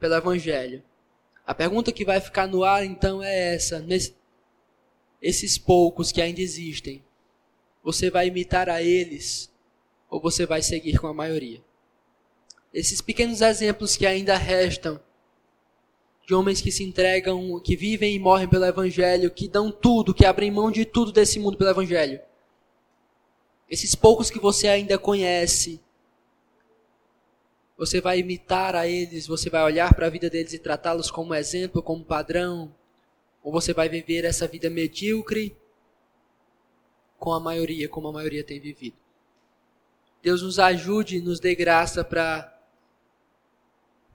pelo 0.00 0.16
Evangelho. 0.16 0.82
A 1.46 1.54
pergunta 1.54 1.92
que 1.92 2.04
vai 2.04 2.20
ficar 2.20 2.46
no 2.46 2.64
ar 2.64 2.84
então 2.84 3.22
é 3.22 3.54
essa: 3.54 3.80
nesse, 3.80 4.14
esses 5.20 5.58
poucos 5.58 6.10
que 6.10 6.22
ainda 6.22 6.40
existem, 6.40 7.02
você 7.82 8.10
vai 8.10 8.28
imitar 8.28 8.68
a 8.68 8.82
eles 8.82 9.52
ou 10.10 10.20
você 10.20 10.46
vai 10.46 10.62
seguir 10.62 10.98
com 10.98 11.06
a 11.06 11.14
maioria? 11.14 11.62
Esses 12.72 13.00
pequenos 13.00 13.40
exemplos 13.40 13.96
que 13.96 14.06
ainda 14.06 14.36
restam 14.36 15.00
de 16.26 16.34
homens 16.34 16.60
que 16.60 16.72
se 16.72 16.82
entregam, 16.82 17.60
que 17.60 17.76
vivem 17.76 18.14
e 18.14 18.18
morrem 18.18 18.48
pelo 18.48 18.64
Evangelho, 18.64 19.30
que 19.30 19.46
dão 19.46 19.70
tudo, 19.70 20.14
que 20.14 20.24
abrem 20.24 20.50
mão 20.50 20.70
de 20.70 20.84
tudo 20.84 21.12
desse 21.12 21.38
mundo 21.38 21.58
pelo 21.58 21.70
Evangelho. 21.70 22.20
Esses 23.68 23.94
poucos 23.94 24.30
que 24.30 24.38
você 24.38 24.68
ainda 24.68 24.98
conhece, 24.98 25.80
você 27.76 28.00
vai 28.00 28.20
imitar 28.20 28.76
a 28.76 28.86
eles, 28.86 29.26
você 29.26 29.50
vai 29.50 29.62
olhar 29.62 29.94
para 29.94 30.06
a 30.06 30.10
vida 30.10 30.30
deles 30.30 30.52
e 30.52 30.58
tratá-los 30.58 31.10
como 31.10 31.34
exemplo, 31.34 31.82
como 31.82 32.04
padrão, 32.04 32.74
ou 33.42 33.52
você 33.52 33.72
vai 33.72 33.88
viver 33.88 34.24
essa 34.24 34.46
vida 34.46 34.70
medíocre 34.70 35.56
com 37.18 37.32
a 37.32 37.40
maioria, 37.40 37.88
como 37.88 38.08
a 38.08 38.12
maioria 38.12 38.44
tem 38.44 38.60
vivido. 38.60 38.96
Deus 40.22 40.40
nos 40.40 40.58
ajude, 40.58 41.20
nos 41.20 41.40
dê 41.40 41.54
graça 41.54 42.04
para 42.04 42.50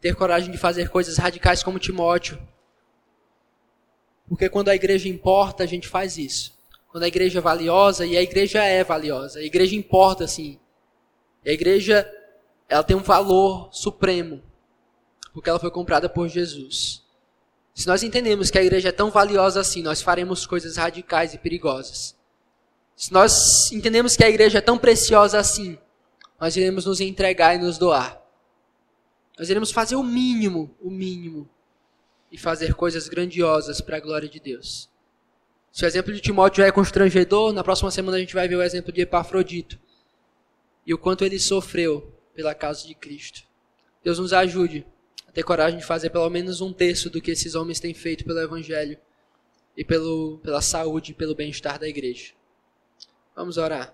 ter 0.01 0.15
coragem 0.15 0.51
de 0.51 0.57
fazer 0.57 0.89
coisas 0.89 1.17
radicais 1.17 1.61
como 1.61 1.77
Timóteo. 1.77 2.39
Porque 4.27 4.49
quando 4.49 4.69
a 4.69 4.75
igreja 4.75 5.09
importa, 5.09 5.63
a 5.63 5.67
gente 5.67 5.87
faz 5.87 6.17
isso. 6.17 6.57
Quando 6.87 7.03
a 7.03 7.07
igreja 7.07 7.39
é 7.39 7.41
valiosa, 7.41 8.05
e 8.05 8.17
a 8.17 8.21
igreja 8.21 8.63
é 8.63 8.83
valiosa, 8.83 9.39
a 9.39 9.43
igreja 9.43 9.75
importa 9.75 10.27
sim. 10.27 10.59
A 11.45 11.49
igreja 11.49 12.09
ela 12.69 12.83
tem 12.83 12.95
um 12.95 13.01
valor 13.01 13.69
supremo, 13.73 14.41
porque 15.33 15.49
ela 15.49 15.59
foi 15.59 15.71
comprada 15.71 16.07
por 16.07 16.29
Jesus. 16.29 17.03
Se 17.73 17.87
nós 17.87 18.03
entendemos 18.03 18.51
que 18.51 18.59
a 18.59 18.63
igreja 18.63 18.89
é 18.89 18.91
tão 18.91 19.09
valiosa 19.09 19.59
assim, 19.59 19.81
nós 19.81 20.01
faremos 20.01 20.45
coisas 20.45 20.77
radicais 20.77 21.33
e 21.33 21.39
perigosas. 21.39 22.15
Se 22.95 23.11
nós 23.11 23.71
entendemos 23.71 24.15
que 24.15 24.23
a 24.23 24.29
igreja 24.29 24.59
é 24.59 24.61
tão 24.61 24.77
preciosa 24.77 25.39
assim, 25.39 25.79
nós 26.39 26.55
iremos 26.55 26.85
nos 26.85 27.01
entregar 27.01 27.55
e 27.55 27.57
nos 27.57 27.77
doar. 27.77 28.21
Nós 29.37 29.49
iremos 29.49 29.71
fazer 29.71 29.95
o 29.95 30.03
mínimo, 30.03 30.75
o 30.79 30.91
mínimo, 30.91 31.49
e 32.31 32.37
fazer 32.37 32.75
coisas 32.75 33.07
grandiosas 33.07 33.81
para 33.81 33.97
a 33.97 34.01
glória 34.01 34.29
de 34.29 34.39
Deus. 34.39 34.89
Se 35.71 35.85
o 35.85 35.87
exemplo 35.87 36.13
de 36.13 36.21
Timóteo 36.21 36.63
é 36.63 36.71
constrangedor, 36.71 37.53
na 37.53 37.63
próxima 37.63 37.89
semana 37.89 38.17
a 38.17 38.19
gente 38.19 38.35
vai 38.35 38.47
ver 38.47 38.57
o 38.57 38.61
exemplo 38.61 38.91
de 38.91 39.01
Epafrodito 39.01 39.79
e 40.85 40.93
o 40.93 40.97
quanto 40.97 41.23
ele 41.23 41.39
sofreu 41.39 42.18
pela 42.39 42.55
causa 42.55 42.87
de 42.87 42.95
Cristo. 42.95 43.43
Deus 44.01 44.17
nos 44.17 44.31
ajude 44.31 44.87
a 45.27 45.31
ter 45.31 45.43
coragem 45.43 45.77
de 45.77 45.85
fazer 45.85 46.09
pelo 46.09 46.29
menos 46.29 46.61
um 46.61 46.71
terço 46.71 47.09
do 47.09 47.21
que 47.21 47.31
esses 47.31 47.53
homens 47.53 47.81
têm 47.81 47.93
feito 47.93 48.23
pelo 48.23 48.39
Evangelho 48.39 48.97
e 49.75 49.83
pelo, 49.83 50.39
pela 50.41 50.61
saúde 50.61 51.11
e 51.11 51.13
pelo 51.13 51.35
bem-estar 51.35 51.77
da 51.77 51.85
igreja. 51.85 52.31
Vamos 53.35 53.57
orar. 53.57 53.93